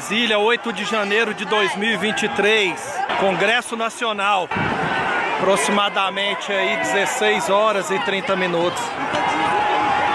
Brasília, 0.00 0.38
8 0.38 0.72
de 0.72 0.86
janeiro 0.86 1.34
de 1.34 1.44
2023, 1.44 2.80
Congresso 3.20 3.76
Nacional. 3.76 4.48
Aproximadamente 5.36 6.50
aí 6.50 6.78
16 6.78 7.50
horas 7.50 7.90
e 7.90 7.98
30 7.98 8.34
minutos. 8.34 8.82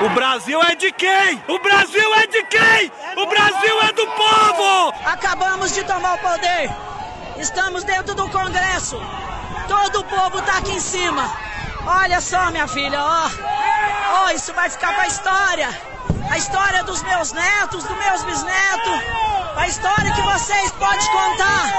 O 0.04 0.10
Brasil 0.10 0.60
é 0.64 0.74
de 0.74 0.92
quem? 0.92 1.40
O 1.48 1.60
Brasil 1.60 2.14
é 2.16 2.26
de 2.26 2.44
quem? 2.46 2.92
O 3.16 3.28
Brasil 3.28 3.80
é 3.84 3.92
do 3.94 4.08
povo! 4.08 4.94
Acabamos 5.06 5.72
de 5.76 5.84
tomar 5.84 6.16
o 6.16 6.18
poder. 6.18 6.72
Estamos 7.38 7.84
dentro 7.84 8.16
do 8.16 8.28
Congresso. 8.30 9.00
Todo 9.68 10.00
o 10.00 10.04
povo 10.04 10.40
está 10.40 10.58
aqui 10.58 10.72
em 10.72 10.80
cima. 10.80 11.32
Olha 11.86 12.20
só, 12.20 12.50
minha 12.50 12.68
filha, 12.68 13.00
ó. 13.00 13.30
Ó, 14.24 14.32
isso 14.32 14.52
vai 14.54 14.68
ficar 14.68 14.94
para 14.96 15.04
a 15.04 15.08
história. 15.08 15.70
A 16.32 16.38
história 16.40 16.84
dos 16.84 17.04
meus 17.04 17.32
netos, 17.34 17.84
dos 17.84 17.98
meus 17.98 18.24
bisnetos. 18.24 19.35
A 19.58 19.68
história 19.68 20.12
que 20.12 20.22
vocês 20.22 20.72
podem 20.74 21.08
contar. 21.08 21.74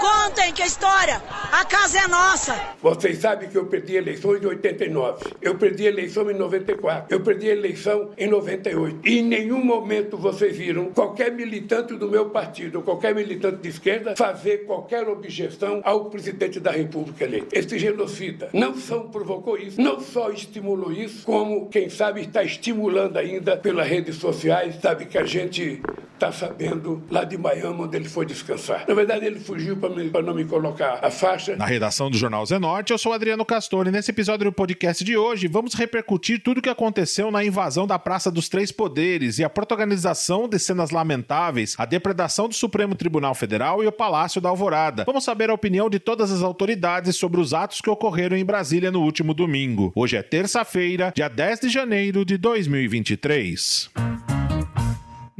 Contem 0.00 0.52
que 0.52 0.62
a 0.62 0.66
história, 0.66 1.22
a 1.52 1.64
casa 1.64 1.98
é 1.98 2.08
nossa. 2.08 2.54
Vocês 2.80 3.18
sabem 3.18 3.48
que 3.48 3.58
eu 3.58 3.66
perdi 3.66 3.96
eleições 3.96 4.42
em 4.42 4.46
89. 4.46 5.32
Eu 5.42 5.56
perdi 5.56 5.84
eleição 5.84 6.30
em 6.30 6.34
94. 6.34 7.06
Eu 7.14 7.20
perdi 7.20 7.48
eleição 7.48 8.10
em 8.16 8.28
98. 8.28 9.00
E 9.04 9.18
em 9.18 9.22
nenhum 9.22 9.64
momento 9.64 10.16
vocês 10.16 10.56
viram 10.56 10.92
qualquer 10.92 11.32
militante 11.32 11.94
do 11.94 12.08
meu 12.08 12.30
partido, 12.30 12.82
qualquer 12.82 13.14
militante 13.14 13.58
de 13.58 13.68
esquerda, 13.68 14.14
fazer 14.16 14.64
qualquer 14.64 15.08
objeção 15.08 15.80
ao 15.84 16.04
presidente 16.06 16.60
da 16.60 16.70
República 16.70 17.24
eleito. 17.24 17.48
Esse 17.52 17.78
genocida 17.78 18.50
não 18.52 18.74
só 18.76 19.00
provocou 19.00 19.58
isso, 19.58 19.80
não 19.80 20.00
só 20.00 20.30
estimulou 20.30 20.92
isso, 20.92 21.24
como, 21.24 21.68
quem 21.68 21.88
sabe, 21.88 22.20
está 22.20 22.42
estimulando 22.44 23.16
ainda 23.16 23.56
pelas 23.56 23.88
redes 23.88 24.16
sociais, 24.16 24.76
sabe 24.80 25.06
que 25.06 25.18
a 25.18 25.24
gente 25.24 25.80
está 26.20 26.30
sabendo 26.30 27.02
lá 27.10 27.24
de 27.24 27.38
Miami, 27.38 27.82
onde 27.82 27.96
ele 27.96 28.08
foi 28.08 28.26
descansar. 28.26 28.84
Na 28.86 28.94
verdade, 28.94 29.24
ele 29.24 29.40
fugiu 29.40 29.76
para 29.78 30.22
não 30.22 30.34
me 30.34 30.44
colocar 30.44 30.98
a 31.02 31.10
faixa. 31.10 31.39
Na 31.56 31.64
redação 31.64 32.10
do 32.10 32.16
Jornal 32.16 32.44
Zenorte, 32.44 32.92
eu 32.92 32.98
sou 32.98 33.12
Adriano 33.12 33.44
Castor 33.44 33.86
e 33.86 33.90
nesse 33.90 34.10
episódio 34.10 34.44
do 34.44 34.52
podcast 34.52 35.02
de 35.02 35.16
hoje 35.16 35.48
vamos 35.48 35.74
repercutir 35.74 36.42
tudo 36.42 36.58
o 36.58 36.62
que 36.62 36.68
aconteceu 36.68 37.30
na 37.30 37.44
invasão 37.44 37.86
da 37.86 37.98
Praça 37.98 38.30
dos 38.30 38.48
Três 38.48 38.70
Poderes 38.70 39.38
e 39.38 39.44
a 39.44 39.50
protagonização 39.50 40.48
de 40.48 40.58
cenas 40.58 40.90
lamentáveis, 40.90 41.74
a 41.78 41.84
depredação 41.84 42.48
do 42.48 42.54
Supremo 42.54 42.94
Tribunal 42.94 43.34
Federal 43.34 43.82
e 43.82 43.86
o 43.86 43.92
Palácio 43.92 44.40
da 44.40 44.48
Alvorada. 44.48 45.04
Vamos 45.04 45.24
saber 45.24 45.50
a 45.50 45.54
opinião 45.54 45.88
de 45.88 45.98
todas 45.98 46.30
as 46.30 46.42
autoridades 46.42 47.16
sobre 47.16 47.40
os 47.40 47.54
atos 47.54 47.80
que 47.80 47.90
ocorreram 47.90 48.36
em 48.36 48.44
Brasília 48.44 48.90
no 48.90 49.02
último 49.02 49.32
domingo. 49.32 49.92
Hoje 49.94 50.16
é 50.16 50.22
terça-feira, 50.22 51.12
dia 51.14 51.28
10 51.28 51.60
de 51.60 51.68
janeiro 51.68 52.24
de 52.24 52.36
2023. 52.36 53.90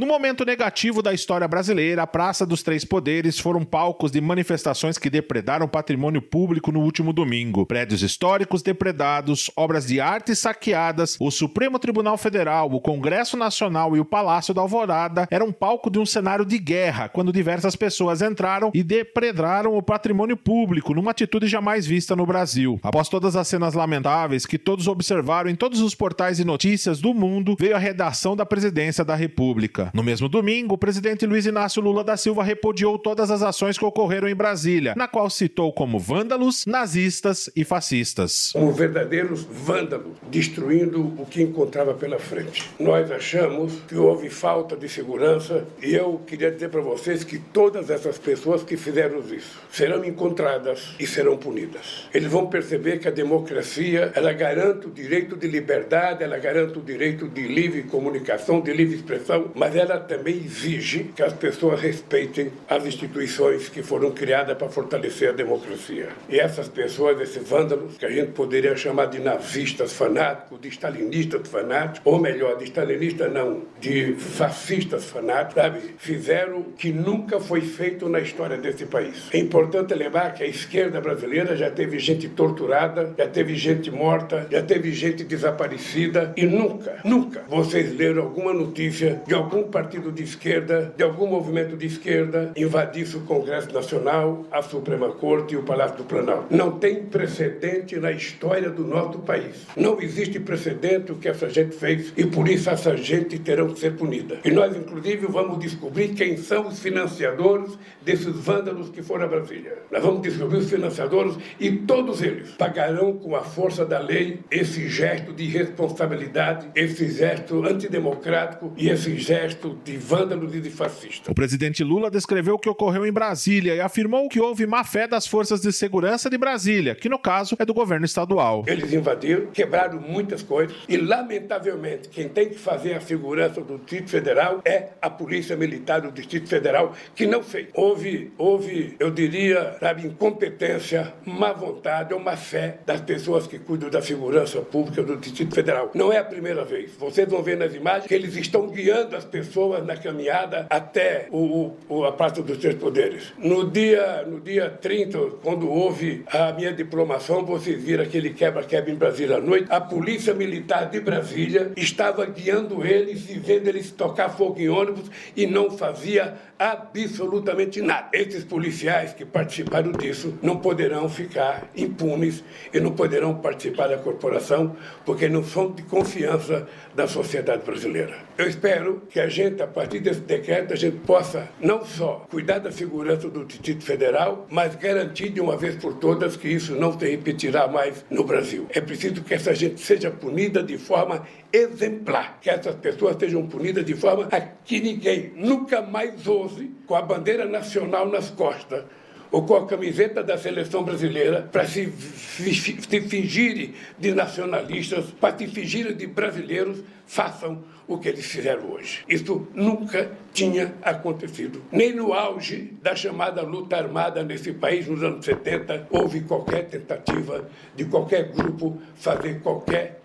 No 0.00 0.06
momento 0.06 0.46
negativo 0.46 1.02
da 1.02 1.12
história 1.12 1.46
brasileira, 1.46 2.04
a 2.04 2.06
Praça 2.06 2.46
dos 2.46 2.62
Três 2.62 2.86
Poderes 2.86 3.38
foram 3.38 3.62
palcos 3.62 4.10
de 4.10 4.18
manifestações 4.18 4.96
que 4.96 5.10
depredaram 5.10 5.68
patrimônio 5.68 6.22
público 6.22 6.72
no 6.72 6.80
último 6.80 7.12
domingo. 7.12 7.66
Prédios 7.66 8.00
históricos 8.02 8.62
depredados, 8.62 9.50
obras 9.54 9.88
de 9.88 10.00
arte 10.00 10.34
saqueadas, 10.34 11.18
o 11.20 11.30
Supremo 11.30 11.78
Tribunal 11.78 12.16
Federal, 12.16 12.72
o 12.72 12.80
Congresso 12.80 13.36
Nacional 13.36 13.94
e 13.94 14.00
o 14.00 14.04
Palácio 14.06 14.54
da 14.54 14.62
Alvorada 14.62 15.28
eram 15.30 15.52
palco 15.52 15.90
de 15.90 15.98
um 15.98 16.06
cenário 16.06 16.46
de 16.46 16.58
guerra, 16.58 17.10
quando 17.10 17.30
diversas 17.30 17.76
pessoas 17.76 18.22
entraram 18.22 18.70
e 18.72 18.82
depredaram 18.82 19.76
o 19.76 19.82
patrimônio 19.82 20.34
público, 20.38 20.94
numa 20.94 21.10
atitude 21.10 21.46
jamais 21.46 21.86
vista 21.86 22.16
no 22.16 22.24
Brasil. 22.24 22.80
Após 22.82 23.10
todas 23.10 23.36
as 23.36 23.46
cenas 23.46 23.74
lamentáveis 23.74 24.46
que 24.46 24.56
todos 24.56 24.88
observaram 24.88 25.50
em 25.50 25.55
todos 25.55 25.83
os 25.83 25.94
portais 25.94 26.39
de 26.39 26.44
notícias 26.46 27.02
do 27.02 27.12
mundo, 27.12 27.55
veio 27.60 27.77
a 27.77 27.78
redação 27.78 28.34
da 28.34 28.46
Presidência 28.46 29.05
da 29.05 29.14
República. 29.14 29.89
No 29.92 30.02
mesmo 30.02 30.28
domingo, 30.28 30.74
o 30.74 30.78
presidente 30.78 31.27
Luiz 31.27 31.46
Inácio 31.46 31.83
Lula 31.83 32.05
da 32.05 32.17
Silva 32.17 32.45
repudiou 32.45 32.98
todas 32.98 33.30
as 33.30 33.42
ações 33.42 33.77
que 33.77 33.84
ocorreram 33.84 34.28
em 34.28 34.34
Brasília, 34.34 34.95
na 34.96 35.08
qual 35.08 35.28
citou 35.28 35.73
como 35.73 35.98
vândalos, 35.98 36.64
nazistas 36.67 37.51
e 37.56 37.64
fascistas. 37.64 38.51
Como 38.52 38.73
verdadeiros 38.73 39.42
vândalos, 39.42 40.17
destruindo 40.30 41.01
o 41.18 41.27
que 41.27 41.42
encontrava 41.42 41.95
pela 41.95 42.18
frente. 42.18 42.70
Nós 42.78 43.11
achamos 43.11 43.80
que 43.89 43.96
houve 43.96 44.30
falta 44.30 44.77
de 44.77 44.89
segurança 44.89 45.67
e 45.83 45.95
eu 45.95 46.20
queria 46.27 46.51
dizer 46.51 46.68
para 46.68 46.80
vocês 46.80 47.24
que 47.24 47.39
todas 47.39 47.90
essas 47.90 48.18
pessoas 48.18 48.62
que 48.62 48.77
fizeram 48.77 49.20
isso 49.20 49.61
serão 49.70 50.05
encontradas 50.05 50.95
e 50.98 51.07
serão 51.07 51.36
punidas. 51.36 52.08
Eles 52.14 52.30
vão 52.30 52.46
perceber 52.46 52.98
que 52.98 53.08
a 53.08 53.11
democracia, 53.11 54.12
ela 54.14 54.33
garante 54.33 54.86
o 54.86 54.90
direito 54.90 55.36
de 55.36 55.48
liberdade, 55.48 56.22
ela 56.22 56.39
garante 56.39 56.78
o 56.78 56.83
direito 56.83 57.28
de 57.28 57.42
livre 57.42 57.83
comunicação, 57.84 58.61
de 58.61 58.72
livre 58.72 58.96
expressão, 58.96 59.51
mas 59.55 59.74
ela 59.80 59.98
também 59.98 60.36
exige 60.36 61.11
que 61.17 61.23
as 61.23 61.33
pessoas 61.33 61.80
respeitem 61.80 62.52
as 62.68 62.85
instituições 62.86 63.68
que 63.68 63.83
foram 63.83 64.11
criadas 64.11 64.57
para 64.57 64.68
fortalecer 64.68 65.30
a 65.30 65.33
democracia. 65.33 66.08
E 66.29 66.39
essas 66.39 66.68
pessoas, 66.68 67.20
esses 67.20 67.46
vândalos, 67.48 67.96
que 67.96 68.05
a 68.05 68.11
gente 68.11 68.33
poderia 68.33 68.77
chamar 68.77 69.07
de 69.07 69.19
nazistas 69.19 69.92
fanáticos, 69.92 70.61
de 70.61 70.69
stalinistas 70.69 71.48
fanáticos, 71.48 72.01
ou 72.05 72.19
melhor, 72.19 72.57
de 72.57 72.64
stalinistas 72.64 73.33
não, 73.33 73.63
de 73.80 74.14
fascistas 74.14 75.05
fanáticos, 75.05 75.55
sabe? 75.55 75.80
Fizeram 75.98 76.58
o 76.61 76.64
que 76.73 76.92
nunca 76.92 77.40
foi 77.40 77.61
feito 77.61 78.08
na 78.08 78.20
história 78.20 78.57
desse 78.57 78.86
país. 78.86 79.29
É 79.33 79.39
importante 79.39 79.95
lembrar 79.95 80.35
que 80.35 80.42
a 80.42 80.46
esquerda 80.46 81.01
brasileira 81.01 81.57
já 81.57 81.70
teve 81.70 81.98
gente 81.98 82.29
torturada, 82.29 83.14
já 83.17 83.27
teve 83.27 83.55
gente 83.55 83.90
morta, 83.90 84.46
já 84.51 84.63
teve 84.63 84.92
gente 84.92 85.24
desaparecida 85.24 86.33
e 86.36 86.45
nunca, 86.46 86.98
nunca 87.05 87.42
vocês 87.48 87.96
leram 87.96 88.23
alguma 88.23 88.52
notícia 88.52 89.23
de 89.27 89.35
algum 89.35 89.59
partido 89.64 90.12
de 90.12 90.22
esquerda, 90.22 90.92
de 90.96 91.02
algum 91.02 91.26
movimento 91.26 91.76
de 91.76 91.86
esquerda, 91.86 92.52
invadisse 92.56 93.16
o 93.16 93.20
Congresso 93.20 93.72
Nacional, 93.72 94.44
a 94.50 94.62
Suprema 94.62 95.10
Corte 95.10 95.54
e 95.54 95.56
o 95.56 95.62
Palácio 95.62 95.98
do 95.98 96.04
Planalto. 96.04 96.54
Não 96.54 96.72
tem 96.72 97.04
precedente 97.04 97.96
na 97.96 98.12
história 98.12 98.70
do 98.70 98.84
nosso 98.84 99.18
país. 99.20 99.66
Não 99.76 100.00
existe 100.00 100.38
precedente 100.40 101.12
o 101.12 101.16
que 101.16 101.28
essa 101.28 101.48
gente 101.48 101.76
fez 101.76 102.12
e 102.16 102.24
por 102.26 102.48
isso 102.48 102.70
essa 102.70 102.96
gente 102.96 103.38
terão 103.38 103.68
que 103.68 103.80
ser 103.80 103.96
punida. 103.96 104.38
E 104.44 104.50
nós, 104.50 104.76
inclusive, 104.76 105.26
vamos 105.26 105.58
descobrir 105.58 106.08
quem 106.08 106.36
são 106.36 106.68
os 106.68 106.78
financiadores 106.78 107.78
desses 108.02 108.34
vândalos 108.36 108.88
que 108.90 109.02
foram 109.02 109.24
a 109.24 109.28
Brasília. 109.28 109.78
Nós 109.90 110.02
vamos 110.02 110.22
descobrir 110.22 110.58
os 110.58 110.70
financiadores 110.70 111.36
e 111.58 111.70
todos 111.70 112.22
eles 112.22 112.50
pagarão 112.50 113.14
com 113.14 113.34
a 113.36 113.42
força 113.42 113.84
da 113.84 113.98
lei 113.98 114.40
esse 114.50 114.88
gesto 114.88 115.32
de 115.32 115.44
irresponsabilidade, 115.44 116.68
esse 116.74 117.08
gesto 117.10 117.64
antidemocrático 117.64 118.72
e 118.77 118.88
esse 118.88 119.16
gesto 119.16 119.49
de 119.84 119.96
vândalos 119.96 120.55
e 120.55 120.61
de 120.61 120.70
fascistas. 120.70 121.28
O 121.28 121.34
presidente 121.34 121.83
Lula 121.83 122.11
descreveu 122.11 122.55
o 122.55 122.58
que 122.58 122.68
ocorreu 122.68 123.06
em 123.06 123.12
Brasília 123.12 123.74
e 123.74 123.80
afirmou 123.80 124.28
que 124.28 124.40
houve 124.40 124.66
má 124.66 124.84
fé 124.84 125.06
das 125.06 125.27
forças 125.27 125.61
de 125.61 125.72
segurança 125.72 126.30
de 126.30 126.38
Brasília, 126.38 126.94
que 126.94 127.08
no 127.08 127.18
caso 127.18 127.56
é 127.58 127.64
do 127.64 127.74
governo 127.74 128.06
estadual. 128.06 128.64
Eles 128.66 128.93
invadiram, 128.93 129.46
quebraram 129.46 130.00
muitas 130.00 130.43
coisas 130.43 130.76
e, 130.88 130.96
lamentavelmente, 130.96 132.08
quem 132.08 132.28
tem 132.28 132.49
que 132.49 132.58
fazer 132.58 132.94
a 132.94 133.00
segurança 133.00 133.60
do 133.60 133.78
Distrito 133.78 134.10
Federal 134.10 134.60
é 134.64 134.90
a 135.00 135.10
Polícia 135.10 135.56
Militar 135.56 136.00
do 136.00 136.12
Distrito 136.12 136.49
Federal, 136.49 136.94
que 137.14 137.26
não 137.26 137.43
fez. 137.43 137.69
Houve, 137.75 138.32
houve 138.38 138.96
eu 138.99 139.10
diria, 139.10 139.76
sabe, 139.81 140.06
incompetência, 140.06 141.12
má 141.25 141.52
vontade 141.52 142.14
ou 142.14 142.20
má 142.20 142.37
fé 142.37 142.78
das 142.87 143.00
pessoas 143.00 143.46
que 143.46 143.58
cuidam 143.58 143.90
da 143.90 144.02
segurança 144.02 144.60
pública 144.60 145.02
do 145.02 145.16
Distrito 145.16 145.55
Federal. 145.55 145.90
Não 145.94 146.12
é 146.12 146.19
a 146.19 146.25
primeira 146.25 146.64
vez. 146.64 146.93
Vocês 146.99 147.28
vão 147.28 147.43
ver 147.43 147.56
nas 147.56 147.75
imagens 147.75 148.06
que 148.06 148.14
eles 148.14 148.37
estão 148.37 148.69
guiando 148.69 149.16
as 149.16 149.25
pessoas 149.25 149.39
pessoas 149.40 149.84
na 149.87 149.96
caminhada 149.96 150.67
até 150.69 151.26
o, 151.31 151.73
o, 151.88 152.05
a 152.05 152.12
Praça 152.12 152.43
dos 152.43 152.58
Três 152.58 152.75
Poderes. 152.75 153.32
No 153.38 153.70
dia, 153.70 154.25
no 154.26 154.40
dia 154.40 154.69
30, 154.69 155.19
quando 155.42 155.69
houve 155.69 156.25
a 156.31 156.52
minha 156.52 156.72
diplomação, 156.72 157.44
vocês 157.44 157.82
viram 157.82 158.04
aquele 158.04 158.31
quebra-quebra 158.31 158.90
em 158.90 158.94
Brasília 158.94 159.37
à 159.37 159.40
noite, 159.40 159.66
a 159.70 159.81
Polícia 159.81 160.34
Militar 160.34 160.90
de 160.90 161.00
Brasília 161.00 161.72
estava 161.76 162.26
guiando 162.26 162.84
eles 162.84 163.31
vendo 163.40 163.69
eles 163.69 163.90
tocar 163.90 164.28
fogo 164.31 164.60
em 164.60 164.69
ônibus 164.69 165.10
e 165.37 165.46
não 165.46 165.70
fazia 165.70 166.34
absolutamente 166.58 167.81
nada. 167.81 168.10
Esses 168.12 168.44
policiais 168.44 169.12
que 169.14 169.25
participaram 169.25 169.92
disso 169.92 170.38
não 170.42 170.56
poderão 170.58 171.08
ficar 171.08 171.69
impunes 171.75 172.44
e 172.72 172.78
não 172.78 172.92
poderão 172.92 173.34
participar 173.34 173.88
da 173.88 173.96
corporação 173.98 174.76
porque 175.04 175.28
não 175.28 175.42
são 175.42 175.72
de 175.72 175.82
confiança 175.82 176.69
da 177.00 177.08
sociedade 177.08 177.64
brasileira. 177.64 178.14
Eu 178.37 178.47
espero 178.47 179.02
que 179.08 179.19
a 179.19 179.26
gente, 179.26 179.62
a 179.62 179.67
partir 179.67 180.00
desse 180.00 180.20
decreto, 180.20 180.75
a 180.75 180.76
gente 180.76 180.99
possa 180.99 181.49
não 181.58 181.82
só 181.82 182.26
cuidar 182.31 182.58
da 182.58 182.70
segurança 182.70 183.26
do 183.31 183.43
Distrito 183.43 183.82
Federal, 183.82 184.47
mas 184.50 184.75
garantir 184.75 185.31
de 185.31 185.41
uma 185.41 185.56
vez 185.56 185.76
por 185.76 185.94
todas 185.94 186.37
que 186.37 186.49
isso 186.49 186.75
não 186.75 186.99
se 186.99 187.08
repetirá 187.08 187.67
mais 187.67 188.05
no 188.11 188.23
Brasil. 188.23 188.67
É 188.69 188.82
preciso 188.82 189.23
que 189.23 189.32
essa 189.32 189.55
gente 189.55 189.81
seja 189.81 190.11
punida 190.11 190.62
de 190.62 190.76
forma 190.76 191.26
exemplar, 191.50 192.38
que 192.38 192.50
essas 192.50 192.75
pessoas 192.75 193.17
sejam 193.19 193.47
punidas 193.47 193.82
de 193.82 193.94
forma 193.94 194.29
a 194.31 194.38
que 194.38 194.79
ninguém 194.79 195.32
nunca 195.35 195.81
mais 195.81 196.26
ouse, 196.26 196.70
com 196.87 196.94
a 196.94 197.00
bandeira 197.00 197.47
nacional 197.47 198.06
nas 198.06 198.29
costas, 198.29 198.85
ou 199.30 199.42
com 199.42 199.54
a 199.54 199.66
camiseta 199.66 200.22
da 200.22 200.36
seleção 200.36 200.82
brasileira 200.82 201.48
para 201.50 201.66
se, 201.66 201.90
se 201.90 203.00
fingirem 203.02 203.74
de 203.98 204.12
nacionalistas, 204.12 205.06
para 205.20 205.36
se 205.38 205.46
fingirem 205.46 205.94
de 205.94 206.06
brasileiros, 206.06 206.82
façam 207.06 207.62
o 207.86 207.98
que 207.98 208.08
eles 208.08 208.26
fizeram 208.26 208.70
hoje. 208.70 209.04
Isso 209.08 209.48
nunca 209.54 210.12
tinha 210.32 210.74
acontecido. 210.82 211.62
Nem 211.70 211.92
no 211.92 212.12
auge 212.12 212.72
da 212.82 212.94
chamada 212.94 213.42
luta 213.42 213.76
armada 213.76 214.22
nesse 214.22 214.52
país, 214.52 214.86
nos 214.86 215.02
anos 215.02 215.24
70, 215.24 215.88
houve 215.90 216.20
qualquer 216.22 216.66
tentativa 216.66 217.44
de 217.74 217.84
qualquer 217.84 218.32
grupo 218.32 218.80
fazer 218.96 219.40
qualquer 219.40 220.00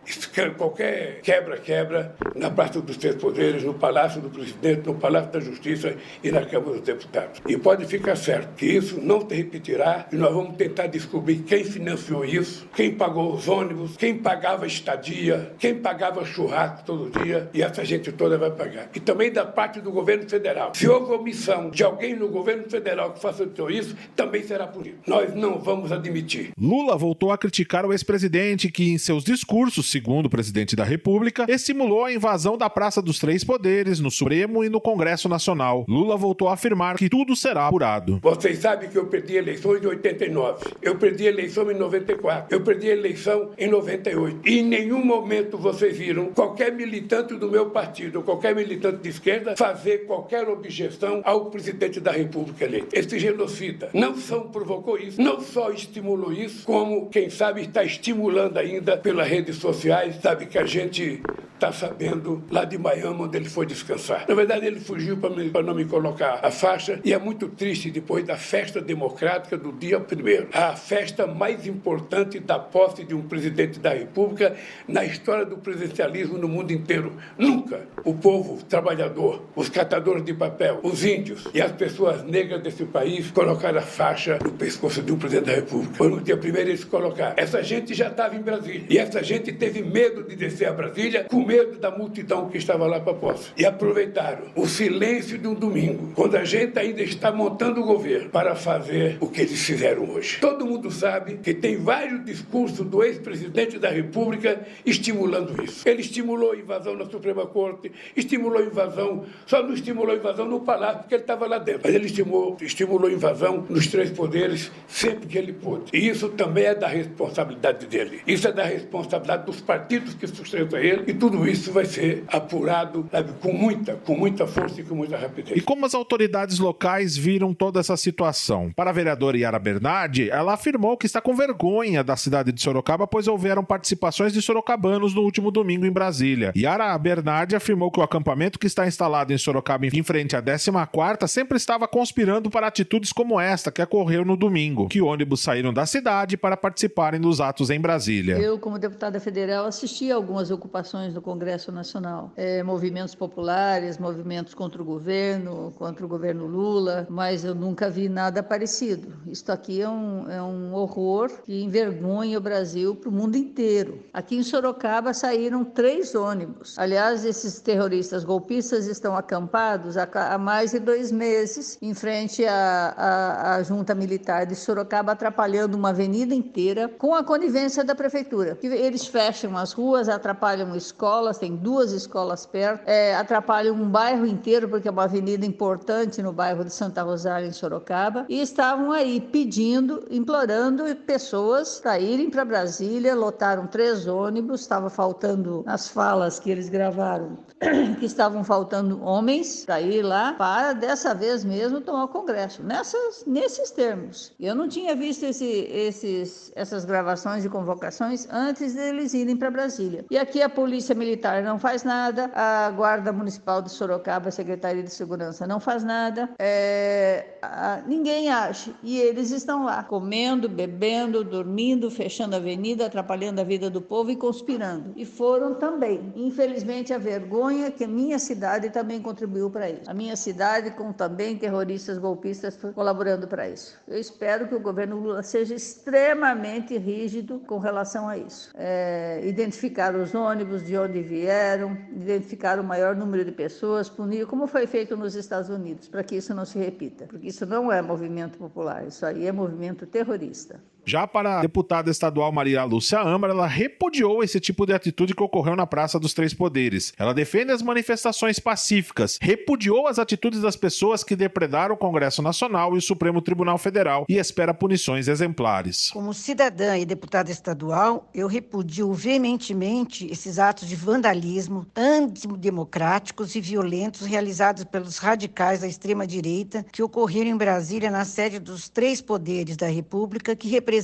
qualquer 0.58 1.22
quebra-quebra 1.22 2.16
na 2.36 2.50
Praça 2.50 2.80
dos 2.80 2.98
Três 2.98 3.16
Poderes, 3.16 3.64
no 3.64 3.74
Palácio 3.74 4.22
do 4.22 4.30
Presidente, 4.30 4.86
no 4.86 4.96
Palácio 4.96 5.32
da 5.32 5.40
Justiça 5.40 5.96
e 6.24 6.32
na 6.32 6.46
Câmara 6.46 6.74
dos 6.74 6.82
Deputados. 6.82 7.42
E 7.48 7.58
pode 7.58 7.86
ficar 7.86 8.16
certo 8.16 8.56
que 8.56 8.66
isso 8.66 9.02
não 9.02 9.28
se 9.28 9.36
repetirá 9.36 10.06
e 10.12 10.16
nós 10.16 10.34
vamos 10.34 10.56
tentar 10.58 10.88
descobrir 10.88 11.38
quem 11.40 11.64
financiou 11.64 12.24
isso, 12.24 12.68
quem 12.76 12.94
pagou 12.94 13.34
os 13.34 13.48
ônibus, 13.48 13.98
quem 13.98 14.18
pagava 14.18 14.68
estadia, 14.68 15.54
quem 15.58 15.76
pagava 15.76 16.24
churrasco 16.24 16.86
todo 16.86 17.24
dia 17.24 17.50
e 17.54 17.62
essa 17.62 17.84
gente 17.84 18.12
toda 18.12 18.38
vai 18.38 18.52
pagar. 18.52 18.90
E 18.94 19.00
também 19.00 19.32
da 19.32 19.46
parte 19.46 19.82
do 19.82 19.92
governo 19.92 20.15
federal. 20.24 20.72
Se 20.74 20.88
houve 20.88 21.14
omissão 21.14 21.70
de 21.70 21.84
alguém 21.84 22.16
no 22.16 22.30
governo 22.30 22.70
federal 22.70 23.12
que 23.12 23.20
facilitou 23.20 23.70
isso, 23.70 23.96
também 24.16 24.44
será 24.44 24.68
punido. 24.68 24.98
Nós 25.06 25.34
não 25.36 25.60
vamos 25.60 25.92
admitir. 25.92 26.52
Lula 26.60 26.98
voltou 26.98 27.32
a 27.32 27.38
criticar 27.38 27.86
o 27.86 27.92
ex-presidente 27.92 28.72
que, 28.72 28.92
em 28.92 28.98
seus 28.98 29.24
discursos, 29.24 29.92
segundo 29.92 30.28
o 30.28 30.30
presidente 30.30 30.76
da 30.76 30.84
República, 30.84 31.46
estimulou 31.50 32.06
a 32.06 32.14
invasão 32.14 32.58
da 32.58 32.70
Praça 32.70 33.02
dos 33.02 33.20
Três 33.20 33.44
Poderes 33.44 34.00
no 34.00 34.10
Supremo 34.10 34.64
e 34.64 34.70
no 34.70 34.80
Congresso 34.80 35.28
Nacional. 35.28 35.86
Lula 35.88 36.16
voltou 36.16 36.48
a 36.48 36.54
afirmar 36.54 36.96
que 36.96 37.10
tudo 37.10 37.36
será 37.36 37.68
apurado. 37.68 38.20
Vocês 38.22 38.60
sabem 38.60 38.90
que 38.90 38.98
eu 38.98 39.08
perdi 39.08 39.36
eleições 39.36 39.84
em 39.84 39.88
89, 39.88 40.66
eu 40.82 40.96
perdi 40.98 41.26
eleição 41.26 41.70
em 41.72 41.76
94, 41.76 42.56
eu 42.56 42.62
perdi 42.62 42.88
eleição 42.88 43.52
em 43.58 43.68
98. 43.68 44.48
E 44.48 44.60
em 44.60 44.64
nenhum 44.64 45.04
momento 45.04 45.58
vocês 45.58 45.98
viram 45.98 46.28
qualquer 46.28 46.72
militante 46.72 47.36
do 47.36 47.50
meu 47.50 47.70
partido, 47.70 48.22
qualquer 48.22 48.56
militante 48.56 49.02
de 49.02 49.10
esquerda, 49.10 49.56
fazer 49.56 50.05
qualquer 50.06 50.48
objeção 50.48 51.22
ao 51.24 51.46
presidente 51.46 52.00
da 52.00 52.12
República 52.12 52.66
eleito. 52.66 52.88
Esse 52.94 53.20
genocida 53.20 53.90
não 53.94 54.16
só 54.16 54.40
provocou 54.40 54.98
isso, 54.98 55.22
não 55.22 55.40
só 55.42 55.72
estimulou 55.72 56.32
isso, 56.32 56.66
como, 56.66 57.10
quem 57.10 57.30
sabe, 57.30 57.62
está 57.62 57.84
estimulando 57.84 58.58
ainda 58.58 58.98
pelas 58.98 59.28
redes 59.28 59.58
sociais, 59.58 60.16
sabe 60.22 60.46
que 60.46 60.58
a 60.58 60.66
gente 60.66 61.22
está 61.56 61.72
sabendo 61.72 62.44
lá 62.52 62.66
de 62.66 62.78
Miami, 62.78 63.24
onde 63.24 63.38
ele 63.38 63.50
foi 63.50 63.66
descansar. 63.66 64.26
Na 64.28 64.36
verdade, 64.36 64.66
ele 64.66 64.80
fugiu 64.80 65.18
para 65.18 65.64
não 65.64 65.74
me 65.74 65.86
colocar 65.86 66.40
a 66.44 66.52
faixa, 66.52 67.00
e 67.04 67.14
é 67.14 67.18
muito 67.18 67.48
triste 67.48 67.90
depois 67.90 68.26
da 68.26 68.38
festa 68.38 68.82
democrática 68.82 69.58
do 69.58 69.72
dia 69.72 70.00
primeiro, 70.00 70.50
a 70.54 70.76
festa 70.76 71.26
mais 71.26 71.66
importante 71.66 72.40
da 72.40 72.60
posse 72.60 73.04
de 73.06 73.16
um 73.16 73.22
presidente 73.22 73.80
da 73.80 73.92
República 73.92 74.56
na 74.88 75.06
história 75.06 75.46
do 75.46 75.58
presidencialismo 75.58 76.38
no 76.38 76.48
mundo 76.48 76.72
inteiro. 76.72 77.14
Nunca 77.38 77.88
o 78.04 78.14
povo 78.14 78.62
trabalhador, 78.64 79.42
os 79.56 79.70
catadores 79.96 80.26
de 80.26 80.34
papel, 80.34 80.80
os 80.84 81.06
índios 81.06 81.48
e 81.54 81.62
as 81.62 81.72
pessoas 81.72 82.24
negras 82.24 82.62
desse 82.62 82.84
país 82.86 83.32
colocaram 83.32 83.80
a 83.80 83.82
faixa 83.82 84.38
no 84.44 84.52
pescoço 84.52 85.02
um 85.10 85.18
presidente 85.18 85.46
da 85.46 85.54
República. 85.54 85.94
Foi 85.96 86.10
no 86.10 86.20
dia 86.20 86.36
primeiro 86.36 86.70
eles 86.70 86.84
colocaram. 86.84 87.36
Essa 87.38 87.64
gente 87.64 87.94
já 87.94 88.10
estava 88.10 88.36
em 88.36 88.42
Brasília, 88.42 88.86
e 88.90 88.98
essa 88.98 89.24
gente 89.24 89.54
teve 89.54 89.82
medo 89.82 90.24
de 90.24 90.36
descer 90.36 90.68
a 90.68 90.74
Brasília 90.74 91.26
com 91.30 91.46
medo 91.46 91.80
da 91.80 91.90
multidão 91.90 92.50
que 92.50 92.58
estava 92.58 92.86
lá 92.86 93.00
para 93.00 93.14
a 93.14 93.16
posse. 93.16 93.52
E 93.56 93.66
aproveitaram 93.66 94.48
o 94.56 94.68
silêncio 94.68 95.38
de 95.38 95.48
um 95.48 95.54
domingo, 95.54 96.12
quando 96.14 96.36
a 96.36 96.44
gente 96.44 96.78
ainda 96.78 97.02
está 97.02 97.32
montando 97.32 97.82
o 97.82 97.86
governo, 97.86 98.30
para 98.30 98.56
fazer 98.56 99.18
o 99.22 99.30
que 99.30 99.42
eles 99.42 99.64
fizeram 99.64 100.10
hoje. 100.10 100.40
Todo 100.42 100.66
mundo 100.66 100.92
sabe 100.92 101.38
que 101.38 101.54
tem 101.54 101.78
vários 101.78 102.26
discursos 102.26 102.86
do 102.86 103.04
ex-presidente 103.04 103.80
da 103.80 103.90
República 103.90 104.60
estimulando 104.86 105.64
isso. 105.64 105.88
Ele 105.88 106.02
estimulou 106.02 106.52
a 106.52 106.58
invasão 106.58 106.96
na 106.96 107.06
Suprema 107.06 107.46
Corte, 107.46 107.92
estimulou 108.16 108.60
a 108.60 108.64
invasão, 108.64 109.26
só 109.46 109.64
não 109.64 109.74
estimulou 109.86 110.16
a 110.16 110.18
invasão 110.18 110.48
no 110.48 110.60
Palácio, 110.62 111.00
porque 111.00 111.16
ele 111.16 111.24
estava 111.24 111.46
lá 111.46 111.60
dentro. 111.60 111.82
Mas 111.84 111.94
ele 111.94 112.06
estimulou, 112.08 112.58
estimulou 112.60 113.08
a 113.08 113.14
invasão 113.14 113.66
nos 113.70 113.88
três 113.88 114.10
poderes 114.10 114.72
sempre 114.88 115.28
que 115.28 115.38
ele 115.38 115.54
pôde. 115.54 115.92
E 115.94 116.10
isso 116.10 116.30
também 116.30 116.66
é 116.66 116.76
da 116.76 116.88
responsabilidade 116.88 117.86
dele. 117.86 118.22
Isso 118.26 118.48
é 118.48 118.52
da 118.52 118.64
responsabilidade 118.64 119.46
dos 119.46 119.62
partidos 119.62 120.16
que 120.16 120.26
sustentam 120.26 120.80
ele 120.80 121.04
e 121.08 121.14
tudo 121.14 121.48
isso 121.48 121.72
vai 121.72 121.86
ser 121.86 122.24
apurado 122.28 123.08
sabe, 123.12 123.34
com 123.40 123.54
muita, 123.54 123.96
com 123.98 124.18
muita 124.18 124.48
força 124.48 124.82
e 124.82 124.84
com 124.84 124.96
muita 124.96 125.18
rapidez. 125.18 125.56
E 125.56 125.62
como 125.62 125.86
as 125.86 125.94
autoridades 125.94 126.58
locais 126.58 127.16
viram 127.16 127.54
toda 127.54 127.80
essa 127.80 127.96
situação? 127.96 128.72
Para 128.76 128.90
a 128.90 128.94
vereadora 128.94 129.38
Yara 129.38 129.60
Bernardi, 129.60 130.30
ela 130.30 130.54
afirmou 130.54 130.98
que 130.98 131.06
está 131.06 131.22
com 131.22 131.36
vergonha 131.36 132.04
da 132.04 132.16
cidade 132.16 132.52
de 132.52 132.62
Sorocaba, 132.62 133.06
pois 133.06 133.28
houveram 133.28 133.64
participações 133.64 134.34
de 134.34 134.42
sorocabanos 134.42 135.14
no 135.14 135.22
último 135.22 135.52
domingo 135.52 135.86
em 135.86 135.92
Brasília. 135.92 136.52
Yara 136.56 136.98
Bernardi 136.98 137.56
afirmou 137.56 137.92
que 137.92 138.00
o 138.00 138.04
acampamento 138.04 138.58
que 138.58 138.68
está 138.68 138.88
instalado 138.88 139.34
em 139.34 139.38
Sorocaba 139.38 139.75
em 139.84 140.04
frente 140.04 140.36
à 140.36 140.42
14ª 140.42 141.28
sempre 141.28 141.58
estava 141.58 141.88
conspirando 141.88 142.50
para 142.50 142.68
atitudes 142.68 143.12
como 143.12 143.40
esta 143.40 143.72
que 143.72 143.82
ocorreu 143.82 144.24
no 144.24 144.38
domingo, 144.38 144.88
que 144.88 145.02
ônibus 145.02 145.42
saíram 145.42 145.74
da 145.74 145.86
cidade 145.86 146.38
para 146.38 146.56
participarem 146.56 147.20
dos 147.20 147.42
atos 147.42 147.70
em 147.70 147.80
Brasília. 147.80 148.38
Eu, 148.38 148.58
como 148.58 148.80
deputada 148.80 149.20
federal, 149.20 149.66
assisti 149.66 150.12
a 150.12 150.16
algumas 150.16 150.52
ocupações 150.52 151.14
no 151.14 151.22
Congresso 151.22 151.72
Nacional. 151.72 152.32
É, 152.36 152.64
movimentos 152.64 153.16
populares, 153.16 153.98
movimentos 153.98 154.54
contra 154.54 154.82
o 154.82 154.86
governo, 154.86 155.74
contra 155.78 156.06
o 156.06 156.08
governo 156.08 156.46
Lula, 156.46 157.08
mas 157.10 157.44
eu 157.44 157.54
nunca 157.54 157.90
vi 157.90 158.08
nada 158.08 158.42
parecido. 158.42 159.14
Isto 159.28 159.52
aqui 159.52 159.82
é 159.82 159.90
um, 159.90 160.30
é 160.30 160.42
um 160.42 160.74
horror 160.74 161.32
que 161.44 161.62
envergonha 161.62 162.38
o 162.38 162.42
Brasil 162.42 162.96
para 162.96 163.10
o 163.10 163.12
mundo 163.12 163.36
inteiro. 163.36 164.00
Aqui 164.14 164.36
em 164.38 164.44
Sorocaba 164.44 165.14
saíram 165.14 165.64
três 165.64 166.16
ônibus. 166.16 166.78
Aliás, 166.78 167.26
esses 167.26 167.60
terroristas 167.60 168.24
golpistas 168.24 168.88
estão 168.88 169.16
acampados 169.16 169.65
há, 169.74 170.34
há 170.34 170.38
mais 170.38 170.72
de 170.72 170.80
dois 170.80 171.12
meses 171.12 171.78
em 171.82 171.94
frente 171.94 172.46
à, 172.46 172.94
à, 172.98 173.56
à 173.56 173.64
junta 173.64 173.96
militar 173.96 174.46
de 174.46 174.56
Sorocaba, 174.56 175.14
atrapalhando 175.14 175.78
uma 175.78 175.90
avenida 175.90 176.34
inteira 176.34 176.88
com 176.88 177.14
a 177.16 177.24
conivência 177.24 177.84
da 177.84 177.96
prefeitura. 177.96 178.58
Eles 178.62 179.08
fecham 179.08 179.58
as 179.58 179.74
ruas, 179.74 180.10
atrapalham 180.10 180.76
escolas 180.76 180.96
escolas, 181.16 181.38
tem 181.38 181.56
duas 181.56 181.92
escolas 181.92 182.46
perto, 182.46 182.84
é, 182.88 183.16
atrapalham 183.16 183.76
um 183.76 183.90
bairro 183.90 184.26
inteiro, 184.26 184.68
porque 184.68 184.88
é 184.88 184.92
uma 184.92 185.04
avenida 185.04 185.46
importante 185.46 186.22
no 186.22 186.34
bairro 186.34 186.64
de 186.64 186.74
Santa 186.74 187.04
Rosália, 187.04 187.48
em 187.48 187.52
Sorocaba, 187.52 188.26
e 188.28 188.42
estavam 188.42 188.92
aí 188.92 189.22
pedindo, 189.22 190.06
implorando 190.10 190.84
pessoas 191.06 191.80
para 191.80 192.00
irem 192.00 192.30
para 192.30 192.44
Brasília, 192.44 193.16
lotaram 193.16 193.68
três 193.68 194.08
ônibus, 194.08 194.62
estava 194.62 194.90
faltando 194.90 195.64
nas 195.66 195.88
falas 195.88 196.40
que 196.40 196.50
eles 196.50 196.70
gravaram, 196.70 197.38
que 198.00 198.06
estavam 198.06 198.44
faltando 198.44 199.04
homens 199.04 199.55
para 199.64 199.80
ir 199.80 200.02
lá, 200.02 200.34
para 200.34 200.74
dessa 200.74 201.14
vez 201.14 201.46
mesmo 201.46 201.80
tomar 201.82 202.06
o 202.06 202.08
Congresso, 202.08 202.64
nessas, 202.64 203.24
nesses 203.26 203.72
termos. 203.72 204.34
Eu 204.40 204.56
não 204.56 204.68
tinha 204.68 204.96
visto 204.96 205.24
esse, 205.24 205.46
esses, 205.46 206.52
essas 206.56 206.84
gravações 206.84 207.44
de 207.44 207.50
convocações 207.50 208.28
antes 208.32 208.74
deles 208.74 209.14
irem 209.14 209.38
para 209.38 209.52
Brasília. 209.52 210.06
E 210.10 210.18
aqui 210.18 210.42
a 210.42 210.50
Polícia 210.50 210.96
Militar 210.96 211.44
não 211.44 211.60
faz 211.60 211.84
nada, 211.84 212.32
a 212.34 212.70
Guarda 212.72 213.14
Municipal 213.14 213.62
de 213.62 213.72
Sorocaba, 213.72 214.30
a 214.30 214.32
Secretaria 214.32 214.84
de 214.84 214.92
Segurança 214.92 215.46
não 215.46 215.60
faz 215.60 215.84
nada, 215.84 216.30
é, 216.40 217.38
a, 217.42 217.82
ninguém 217.86 218.30
age. 218.30 218.76
E 218.82 218.98
eles 218.98 219.32
estão 219.32 219.66
lá, 219.66 219.84
comendo, 219.84 220.50
bebendo, 220.50 221.24
dormindo, 221.24 221.92
fechando 221.92 222.36
a 222.36 222.40
avenida, 222.40 222.86
atrapalhando 222.86 223.42
a 223.42 223.44
vida 223.44 223.70
do 223.70 223.82
povo 223.82 224.10
e 224.10 224.16
conspirando. 224.16 224.94
E 224.96 225.06
foram 225.06 225.54
também. 225.56 226.14
Infelizmente, 226.16 226.94
a 226.94 226.98
vergonha 226.98 227.70
que 227.72 227.86
minha 227.86 228.18
cidade 228.18 228.70
também 228.70 229.02
contribuiu 229.02 229.35
para 229.50 229.70
isso. 229.70 229.90
A 229.90 229.94
minha 229.94 230.16
cidade, 230.16 230.72
com 230.72 230.92
também 230.92 231.38
terroristas 231.38 231.98
golpistas 231.98 232.58
colaborando 232.74 233.28
para 233.28 233.50
isso. 233.50 233.78
Eu 233.88 234.00
espero 234.00 234.48
que 234.48 234.56
o 234.56 234.60
governo 234.60 234.98
Lula 234.98 235.22
seja 235.24 235.54
extremamente 235.54 236.78
rígido 236.78 237.40
com 237.40 237.60
relação 237.60 238.08
a 238.08 238.18
isso. 238.18 238.52
É, 238.56 239.22
identificar 239.24 239.96
os 239.96 240.16
ônibus 240.16 240.66
de 240.66 240.78
onde 240.78 241.02
vieram, 241.02 241.78
identificar 241.92 242.60
o 242.60 242.64
maior 242.64 242.96
número 242.96 243.26
de 243.26 243.32
pessoas, 243.32 243.90
punir, 243.90 244.26
como 244.26 244.48
foi 244.48 244.66
feito 244.66 244.96
nos 244.96 245.16
Estados 245.16 245.50
Unidos, 245.50 245.88
para 245.88 246.04
que 246.04 246.16
isso 246.16 246.34
não 246.34 246.46
se 246.46 246.58
repita. 246.58 247.06
Porque 247.08 247.28
isso 247.28 247.46
não 247.46 247.72
é 247.72 247.82
movimento 247.82 248.38
popular, 248.38 248.88
isso 248.88 249.06
aí 249.06 249.28
é 249.28 249.32
movimento 249.32 249.86
terrorista. 249.86 250.60
Já 250.88 251.08
para 251.08 251.40
a 251.40 251.42
deputada 251.42 251.90
estadual 251.90 252.32
Maria 252.32 252.64
Lúcia 252.64 253.02
Âmara, 253.02 253.34
ela 253.34 253.48
repudiou 253.48 254.24
esse 254.24 254.40
tipo 254.40 254.68
de 254.68 254.74
atitude 254.74 255.16
que 255.16 255.24
ocorreu 255.24 255.56
na 255.56 255.66
Praça 255.66 256.00
dos 256.00 256.14
Três 256.14 256.32
Poderes. 256.32 256.94
Ela 256.96 257.12
defende 257.12 257.52
as 257.52 257.64
manifestações 257.64 258.38
pacíficas, 258.38 259.18
repudiou 259.20 259.88
as 259.88 259.98
atitudes 259.98 260.42
das 260.42 260.56
pessoas 260.56 261.04
que 261.04 261.16
depredaram 261.16 261.74
o 261.74 261.78
Congresso 261.78 262.22
Nacional 262.22 262.76
e 262.76 262.78
o 262.78 262.82
Supremo 262.82 263.20
Tribunal 263.20 263.58
Federal 263.58 264.06
e 264.08 264.18
espera 264.18 264.54
punições 264.54 265.08
exemplares. 265.08 265.90
Como 265.90 266.14
cidadã 266.14 266.78
e 266.78 266.86
deputada 266.86 267.32
estadual, 267.32 268.08
eu 268.14 268.28
repudio 268.28 268.94
veementemente 268.94 270.06
esses 270.12 270.38
atos 270.38 270.68
de 270.68 270.76
vandalismo 270.76 271.66
antidemocráticos 271.76 273.34
e 273.34 273.42
violentos 273.42 274.06
realizados 274.06 274.64
pelos 274.66 275.00
radicais 275.00 275.62
da 275.62 275.68
extrema-direita 275.68 276.64
que 276.72 276.84
ocorreram 276.84 277.32
em 277.32 277.38
Brasília 277.38 277.90
na 277.90 278.06
sede 278.06 278.38
dos 278.38 278.70
três 278.70 279.02
poderes 279.02 279.58
da 279.58 279.68
República 279.68 280.36
que 280.36 280.48
representam 280.48 280.75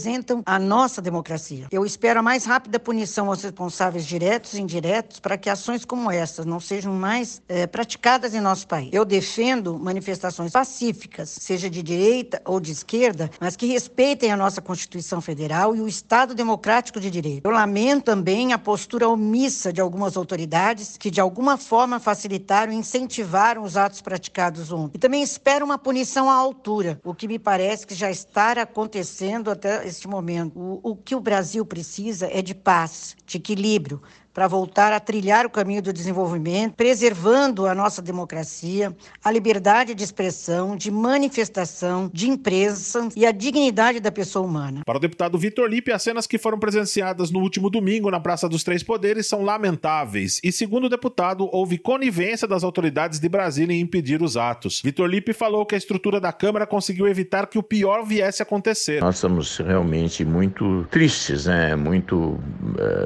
a 0.45 0.59
nossa 0.59 1.01
democracia. 1.01 1.67
Eu 1.71 1.85
espero 1.85 2.19
a 2.19 2.23
mais 2.23 2.45
rápida 2.45 2.79
punição 2.79 3.27
aos 3.27 3.43
responsáveis 3.43 4.05
diretos 4.05 4.53
e 4.53 4.61
indiretos 4.61 5.19
para 5.19 5.37
que 5.37 5.49
ações 5.49 5.85
como 5.85 6.11
essas 6.11 6.45
não 6.45 6.59
sejam 6.59 6.93
mais 6.93 7.41
é, 7.47 7.67
praticadas 7.67 8.33
em 8.33 8.41
nosso 8.41 8.67
país. 8.67 8.89
Eu 8.91 9.05
defendo 9.05 9.77
manifestações 9.77 10.51
pacíficas, 10.51 11.29
seja 11.29 11.69
de 11.69 11.81
direita 11.81 12.41
ou 12.45 12.59
de 12.59 12.71
esquerda, 12.71 13.29
mas 13.39 13.55
que 13.55 13.65
respeitem 13.65 14.31
a 14.31 14.37
nossa 14.37 14.61
Constituição 14.61 15.21
Federal 15.21 15.75
e 15.75 15.81
o 15.81 15.87
Estado 15.87 16.33
Democrático 16.33 16.99
de 16.99 17.09
Direito. 17.09 17.45
Eu 17.45 17.51
lamento 17.51 18.05
também 18.05 18.53
a 18.53 18.57
postura 18.57 19.07
omissa 19.07 19.71
de 19.71 19.81
algumas 19.81 20.17
autoridades 20.17 20.97
que, 20.97 21.11
de 21.11 21.21
alguma 21.21 21.57
forma, 21.57 21.99
facilitaram 21.99 22.73
e 22.73 22.75
incentivaram 22.75 23.63
os 23.63 23.77
atos 23.77 24.01
praticados 24.01 24.71
ontem. 24.71 24.93
E 24.95 24.99
também 24.99 25.21
espero 25.21 25.65
uma 25.65 25.77
punição 25.77 26.29
à 26.29 26.33
altura, 26.33 26.99
o 27.03 27.13
que 27.13 27.27
me 27.27 27.39
parece 27.39 27.85
que 27.85 27.95
já 27.95 28.09
está 28.09 28.51
acontecendo 28.51 29.51
até 29.51 29.80
este 29.85 30.07
momento. 30.07 30.59
O, 30.59 30.91
o 30.91 30.95
que 30.95 31.15
o 31.15 31.19
Brasil 31.19 31.65
precisa 31.65 32.27
é 32.31 32.41
de 32.41 32.55
paz, 32.55 33.15
de 33.25 33.37
equilíbrio, 33.37 34.01
para 34.33 34.47
voltar 34.47 34.93
a 34.93 34.99
trilhar 34.99 35.45
o 35.45 35.49
caminho 35.49 35.81
do 35.81 35.91
desenvolvimento, 35.91 36.73
preservando 36.75 37.67
a 37.67 37.75
nossa 37.75 38.01
democracia, 38.01 38.95
a 39.23 39.31
liberdade 39.31 39.93
de 39.93 40.03
expressão, 40.03 40.75
de 40.75 40.89
manifestação, 40.89 42.09
de 42.13 42.29
imprensa 42.29 43.09
e 43.15 43.25
a 43.25 43.31
dignidade 43.31 43.99
da 43.99 44.11
pessoa 44.11 44.45
humana. 44.45 44.81
Para 44.85 44.97
o 44.97 45.01
deputado 45.01 45.37
Vitor 45.37 45.69
Lipe, 45.69 45.91
as 45.91 46.01
cenas 46.01 46.27
que 46.27 46.37
foram 46.37 46.59
presenciadas 46.59 47.31
no 47.31 47.39
último 47.39 47.69
domingo 47.69 48.09
na 48.09 48.19
Praça 48.19 48.47
dos 48.47 48.63
Três 48.63 48.83
Poderes 48.83 49.27
são 49.27 49.43
lamentáveis 49.43 50.39
e, 50.43 50.51
segundo 50.51 50.85
o 50.85 50.89
deputado, 50.89 51.49
houve 51.51 51.77
conivência 51.77 52.47
das 52.47 52.63
autoridades 52.63 53.19
de 53.19 53.27
Brasília 53.27 53.75
em 53.75 53.81
impedir 53.81 54.21
os 54.21 54.37
atos. 54.37 54.81
Vitor 54.83 55.09
Lipe 55.09 55.33
falou 55.33 55.65
que 55.65 55.75
a 55.75 55.77
estrutura 55.77 56.19
da 56.19 56.31
Câmara 56.31 56.65
conseguiu 56.65 57.07
evitar 57.07 57.47
que 57.47 57.57
o 57.57 57.63
pior 57.63 58.05
viesse 58.05 58.41
a 58.41 58.43
acontecer. 58.43 59.01
Nós 59.01 59.15
estamos 59.15 59.57
realmente 59.57 60.23
muito 60.23 60.85
tristes, 60.89 61.45
né? 61.45 61.75
muito 61.75 62.15
uh, 62.17 62.41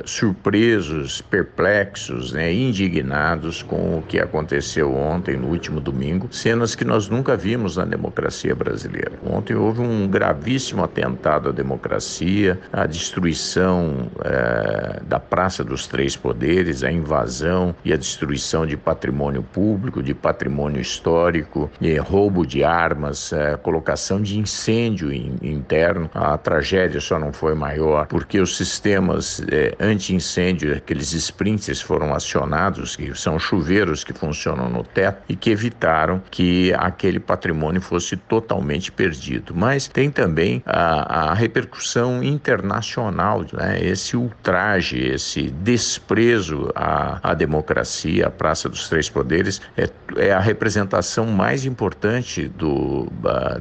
surpresos 0.05 1.14
perplexos, 1.21 2.31
né, 2.31 2.53
indignados 2.53 3.61
com 3.63 3.99
o 3.99 4.01
que 4.01 4.19
aconteceu 4.19 4.93
ontem, 4.93 5.37
no 5.37 5.47
último 5.47 5.79
domingo, 5.79 6.27
cenas 6.31 6.75
que 6.75 6.85
nós 6.85 7.07
nunca 7.09 7.35
vimos 7.35 7.77
na 7.77 7.85
democracia 7.85 8.55
brasileira. 8.55 9.13
Ontem 9.25 9.55
houve 9.55 9.81
um 9.81 10.07
gravíssimo 10.07 10.83
atentado 10.83 11.49
à 11.49 11.51
democracia, 11.51 12.59
a 12.71 12.85
destruição 12.85 14.09
é, 14.23 15.01
da 15.03 15.19
Praça 15.19 15.63
dos 15.63 15.87
Três 15.87 16.15
Poderes, 16.15 16.83
a 16.83 16.91
invasão 16.91 17.75
e 17.83 17.93
a 17.93 17.97
destruição 17.97 18.65
de 18.65 18.77
patrimônio 18.77 19.43
público, 19.43 20.01
de 20.01 20.13
patrimônio 20.13 20.81
histórico, 20.81 21.69
roubo 22.03 22.45
de 22.45 22.63
armas, 22.63 23.33
é, 23.33 23.57
colocação 23.57 24.21
de 24.21 24.39
incêndio 24.39 25.11
in, 25.13 25.35
interno. 25.41 26.09
A 26.13 26.37
tragédia 26.37 26.99
só 26.99 27.19
não 27.19 27.33
foi 27.33 27.53
maior 27.55 28.07
porque 28.07 28.39
os 28.39 28.55
sistemas 28.55 29.41
é, 29.51 29.75
anti-incêndio, 29.79 30.75
aqueles 30.75 31.04
aqueles 31.05 31.13
sprints 31.13 31.81
foram 31.81 32.13
acionados, 32.13 32.95
que 32.95 33.13
são 33.15 33.37
chuveiros 33.37 34.03
que 34.03 34.13
funcionam 34.13 34.69
no 34.69 34.83
teto 34.83 35.23
e 35.29 35.35
que 35.35 35.51
evitaram 35.51 36.21
que 36.31 36.73
aquele 36.73 37.19
patrimônio 37.19 37.81
fosse 37.81 38.17
totalmente 38.17 38.91
perdido. 38.91 39.53
Mas 39.55 39.87
tem 39.87 40.09
também 40.09 40.63
a, 40.65 41.31
a 41.31 41.33
repercussão 41.33 42.23
internacional, 42.23 43.45
né? 43.53 43.79
esse 43.83 44.17
ultraje, 44.17 44.97
esse 44.97 45.49
desprezo 45.49 46.71
à, 46.75 47.19
à 47.31 47.33
democracia, 47.33 48.27
à 48.27 48.31
Praça 48.31 48.67
dos 48.67 48.89
Três 48.89 49.09
Poderes, 49.09 49.61
é, 49.77 49.89
é 50.17 50.31
a 50.31 50.39
representação 50.39 51.27
mais 51.27 51.65
importante 51.65 52.47
do, 52.47 53.07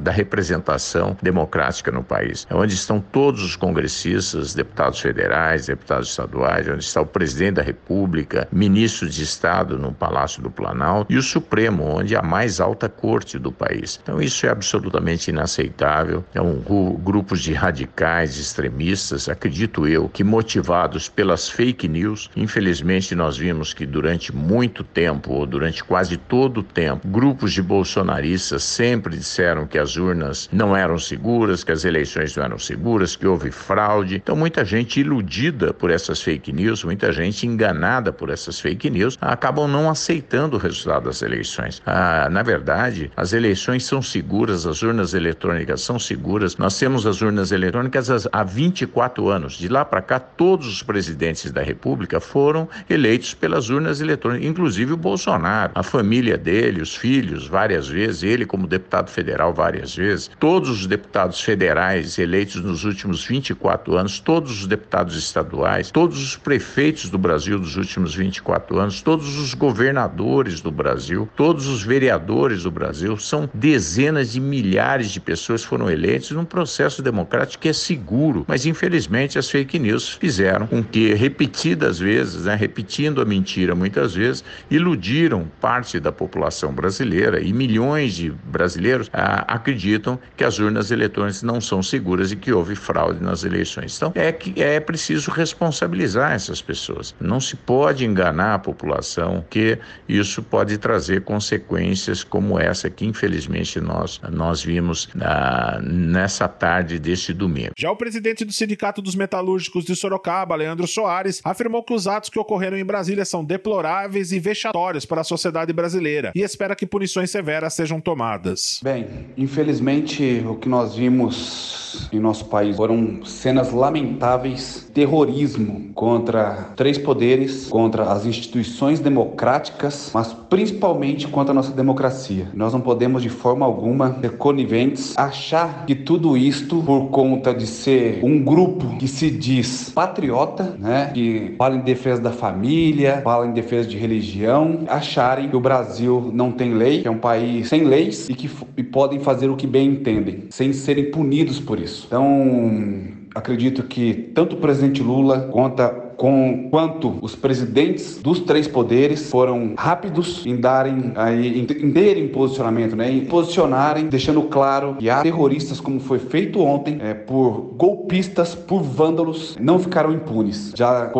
da 0.01 0.11
representação 0.11 1.17
democrática 1.21 1.91
no 1.91 2.03
país. 2.03 2.47
É 2.49 2.55
onde 2.55 2.73
estão 2.73 2.99
todos 2.99 3.43
os 3.43 3.55
congressistas, 3.55 4.53
deputados 4.53 4.99
federais, 4.99 5.67
deputados 5.67 6.09
estaduais, 6.09 6.67
onde 6.67 6.83
está 6.83 7.01
o 7.01 7.05
presidente 7.05 7.34
presidente 7.35 7.55
da 7.55 7.61
República, 7.61 8.47
ministros 8.49 9.13
de 9.13 9.23
Estado 9.23 9.77
no 9.77 9.91
Palácio 9.91 10.41
do 10.41 10.49
Planalto 10.49 11.11
e 11.11 11.17
o 11.17 11.21
Supremo, 11.21 11.83
onde 11.83 12.15
é 12.15 12.17
a 12.17 12.21
mais 12.21 12.61
alta 12.61 12.87
corte 12.87 13.37
do 13.37 13.51
país. 13.51 13.99
Então 14.01 14.21
isso 14.21 14.45
é 14.45 14.49
absolutamente 14.49 15.29
inaceitável. 15.29 16.23
Um 16.35 16.95
grupos 16.95 17.41
de 17.41 17.53
radicais 17.53 18.37
extremistas, 18.37 19.27
acredito 19.27 19.85
eu, 19.85 20.07
que 20.07 20.23
motivados 20.23 21.09
pelas 21.09 21.49
fake 21.49 21.89
news, 21.89 22.29
infelizmente 22.37 23.13
nós 23.13 23.37
vimos 23.37 23.73
que 23.73 23.85
durante 23.85 24.33
muito 24.33 24.83
tempo, 24.83 25.33
ou 25.33 25.45
durante 25.45 25.83
quase 25.83 26.15
todo 26.15 26.59
o 26.59 26.63
tempo, 26.63 27.05
grupos 27.07 27.51
de 27.51 27.61
bolsonaristas 27.61 28.63
sempre 28.63 29.17
disseram 29.17 29.67
que 29.67 29.77
as 29.77 29.97
urnas 29.97 30.47
não 30.53 30.75
eram 30.75 30.97
seguras, 30.97 31.65
que 31.65 31.71
as 31.71 31.83
eleições 31.83 32.33
não 32.35 32.45
eram 32.45 32.57
seguras, 32.57 33.15
que 33.15 33.27
houve 33.27 33.51
fraude. 33.51 34.15
Então 34.15 34.37
muita 34.37 34.63
gente 34.63 35.01
iludida 35.01 35.73
por 35.73 35.91
essas 35.91 36.21
fake 36.21 36.53
news, 36.53 36.83
muita 36.83 37.11
gente 37.11 37.24
gente 37.25 37.47
enganada 37.47 38.11
por 38.11 38.29
essas 38.29 38.59
fake 38.59 38.89
news, 38.89 39.17
acabam 39.21 39.67
não 39.67 39.89
aceitando 39.89 40.57
o 40.57 40.59
resultado 40.59 41.05
das 41.05 41.21
eleições. 41.21 41.81
Ah, 41.85 42.27
na 42.31 42.43
verdade, 42.43 43.11
as 43.15 43.33
eleições 43.33 43.85
são 43.85 44.01
seguras, 44.01 44.65
as 44.65 44.81
urnas 44.81 45.13
eletrônicas 45.13 45.81
são 45.81 45.99
seguras. 45.99 46.57
Nós 46.57 46.77
temos 46.77 47.05
as 47.05 47.21
urnas 47.21 47.51
eletrônicas 47.51 48.27
há 48.31 48.43
24 48.43 49.29
anos. 49.29 49.57
De 49.57 49.67
lá 49.67 49.83
para 49.83 50.01
cá, 50.01 50.19
todos 50.19 50.67
os 50.67 50.83
presidentes 50.83 51.51
da 51.51 51.61
República 51.61 52.19
foram 52.19 52.67
eleitos 52.89 53.33
pelas 53.33 53.69
urnas 53.69 54.01
eletrônicas, 54.01 54.47
inclusive 54.47 54.93
o 54.93 54.97
Bolsonaro, 54.97 55.71
a 55.75 55.83
família 55.83 56.37
dele, 56.37 56.81
os 56.81 56.95
filhos, 56.95 57.47
várias 57.47 57.87
vezes, 57.87 58.23
ele 58.23 58.45
como 58.45 58.67
deputado 58.67 59.09
federal 59.09 59.53
várias 59.53 59.95
vezes, 59.95 60.29
todos 60.39 60.69
os 60.69 60.87
deputados 60.87 61.41
federais 61.41 62.17
eleitos 62.17 62.61
nos 62.61 62.83
últimos 62.83 63.25
24 63.25 63.95
anos, 63.95 64.19
todos 64.19 64.51
os 64.61 64.67
deputados 64.67 65.15
estaduais, 65.15 65.91
todos 65.91 66.21
os 66.21 66.37
prefeitos 66.37 67.09
do 67.15 67.17
Brasil 67.17 67.57
dos 67.57 67.77
últimos 67.77 68.13
24 68.13 68.77
anos, 68.77 69.01
todos 69.01 69.39
os 69.39 69.53
governadores 69.53 70.59
do 70.59 70.69
Brasil, 70.69 71.29
todos 71.33 71.65
os 71.65 71.81
vereadores 71.81 72.63
do 72.63 72.71
Brasil, 72.71 73.17
são 73.17 73.49
dezenas 73.53 74.33
de 74.33 74.41
milhares 74.41 75.11
de 75.11 75.21
pessoas 75.21 75.63
foram 75.63 75.89
eleitas 75.89 76.31
num 76.31 76.43
processo 76.43 77.01
democrático 77.01 77.63
que 77.63 77.69
é 77.69 77.73
seguro. 77.73 78.43
Mas 78.49 78.65
infelizmente 78.65 79.39
as 79.39 79.49
fake 79.49 79.79
news 79.79 80.09
fizeram 80.09 80.67
com 80.67 80.83
que 80.83 81.13
repetidas 81.13 81.99
vezes, 81.99 82.43
né, 82.43 82.55
repetindo 82.55 83.21
a 83.21 83.25
mentira 83.25 83.73
muitas 83.73 84.13
vezes, 84.13 84.43
iludiram 84.69 85.49
parte 85.61 86.01
da 86.01 86.11
população 86.11 86.73
brasileira 86.73 87.39
e 87.39 87.53
milhões 87.53 88.13
de 88.15 88.29
brasileiros 88.29 89.09
ah, 89.13 89.45
acreditam 89.47 90.19
que 90.35 90.43
as 90.43 90.59
urnas 90.59 90.91
eletrônicas 90.91 91.43
não 91.43 91.61
são 91.61 91.81
seguras 91.81 92.33
e 92.33 92.35
que 92.35 92.51
houve 92.51 92.75
fraude 92.75 93.23
nas 93.23 93.45
eleições. 93.45 93.95
Então 93.95 94.11
é 94.15 94.33
que 94.33 94.61
é 94.61 94.81
preciso 94.81 95.31
responsabilizar 95.31 96.33
essas 96.33 96.61
pessoas 96.61 97.04
pessoas. 97.05 97.15
Não 97.19 97.39
se 97.39 97.55
pode 97.55 98.05
enganar 98.05 98.55
a 98.55 98.59
população, 98.59 99.43
que 99.49 99.77
isso 100.07 100.41
pode 100.41 100.77
trazer 100.77 101.23
consequências 101.23 102.23
como 102.23 102.59
essa 102.59 102.89
que 102.89 103.05
infelizmente 103.05 103.79
nós, 103.79 104.21
nós 104.31 104.63
vimos 104.63 105.09
na, 105.13 105.79
nessa 105.81 106.47
tarde 106.47 106.99
deste 106.99 107.33
domingo. 107.33 107.73
Já 107.77 107.91
o 107.91 107.95
presidente 107.95 108.45
do 108.45 108.53
Sindicato 108.53 109.01
dos 109.01 109.15
Metalúrgicos 109.15 109.85
de 109.85 109.95
Sorocaba, 109.95 110.55
Leandro 110.55 110.87
Soares, 110.87 111.41
afirmou 111.43 111.83
que 111.83 111.93
os 111.93 112.07
atos 112.07 112.29
que 112.29 112.39
ocorreram 112.39 112.77
em 112.77 112.85
Brasília 112.85 113.25
são 113.25 113.43
deploráveis 113.43 114.31
e 114.31 114.39
vexatórios 114.39 115.05
para 115.05 115.21
a 115.21 115.23
sociedade 115.23 115.73
brasileira 115.73 116.31
e 116.35 116.41
espera 116.41 116.75
que 116.75 116.85
punições 116.85 117.29
severas 117.29 117.73
sejam 117.73 117.99
tomadas. 117.99 118.79
Bem, 118.83 119.07
infelizmente 119.37 120.43
o 120.47 120.55
que 120.55 120.69
nós 120.69 120.95
vimos 120.95 122.09
em 122.11 122.19
nosso 122.19 122.45
país 122.45 122.75
foram 122.75 123.23
cenas 123.25 123.71
lamentáveis, 123.71 124.89
terrorismo 124.93 125.91
contra 125.93 126.69
três 126.75 126.94
poderes, 126.97 127.67
contra 127.67 128.11
as 128.11 128.25
instituições 128.25 128.99
democráticas, 128.99 130.11
mas 130.13 130.33
principalmente 130.33 131.27
contra 131.27 131.51
a 131.51 131.55
nossa 131.55 131.71
democracia. 131.71 132.47
Nós 132.53 132.73
não 132.73 132.81
podemos 132.81 133.21
de 133.21 133.29
forma 133.29 133.65
alguma 133.65 134.17
ser 134.21 134.37
coniventes, 134.37 135.17
achar 135.17 135.85
que 135.85 135.95
tudo 135.95 136.37
isto 136.37 136.81
por 136.83 137.07
conta 137.09 137.53
de 137.53 137.67
ser 137.67 138.19
um 138.23 138.43
grupo 138.43 138.97
que 138.97 139.07
se 139.07 139.29
diz 139.29 139.89
patriota, 139.89 140.75
né, 140.79 141.11
que 141.13 141.55
fala 141.57 141.75
em 141.75 141.81
defesa 141.81 142.21
da 142.21 142.31
família, 142.31 143.21
fala 143.23 143.47
em 143.47 143.53
defesa 143.53 143.87
de 143.87 143.97
religião, 143.97 144.79
acharem 144.87 145.49
que 145.49 145.55
o 145.55 145.59
Brasil 145.59 146.31
não 146.33 146.51
tem 146.51 146.73
lei, 146.73 147.01
que 147.01 147.07
é 147.07 147.11
um 147.11 147.17
país 147.17 147.69
sem 147.69 147.83
leis 147.83 148.29
e 148.29 148.33
que 148.33 148.49
e 148.77 148.83
podem 148.83 149.19
fazer 149.19 149.49
o 149.49 149.55
que 149.55 149.67
bem 149.67 149.89
entendem, 149.89 150.45
sem 150.49 150.73
serem 150.73 151.11
punidos 151.11 151.59
por 151.59 151.79
isso. 151.79 152.05
Então, 152.07 153.15
acredito 153.33 153.83
que 153.83 154.13
tanto 154.13 154.55
o 154.55 154.59
presidente 154.59 155.01
Lula 155.01 155.49
quanto 155.51 155.81
com 156.17 156.69
quanto 156.69 157.17
os 157.21 157.35
presidentes 157.35 158.17
dos 158.21 158.39
três 158.39 158.67
poderes 158.67 159.29
foram 159.29 159.73
rápidos 159.77 160.45
em 160.45 160.55
darem 160.55 161.11
aí, 161.15 161.59
em, 161.59 161.61
em 161.61 161.91
terem 161.91 162.27
posicionamento, 162.27 162.95
né, 162.95 163.11
em 163.11 163.25
posicionarem, 163.25 164.07
deixando 164.07 164.41
claro 164.43 164.95
que 164.99 165.09
há 165.09 165.21
terroristas, 165.21 165.79
como 165.79 165.99
foi 165.99 166.19
feito 166.19 166.59
ontem, 166.61 166.97
é, 167.01 167.13
por 167.13 167.73
golpistas, 167.75 168.55
por 168.55 168.81
vândalos, 168.81 169.55
não 169.59 169.79
ficaram 169.79 170.13
impunes. 170.13 170.71
Já 170.75 171.11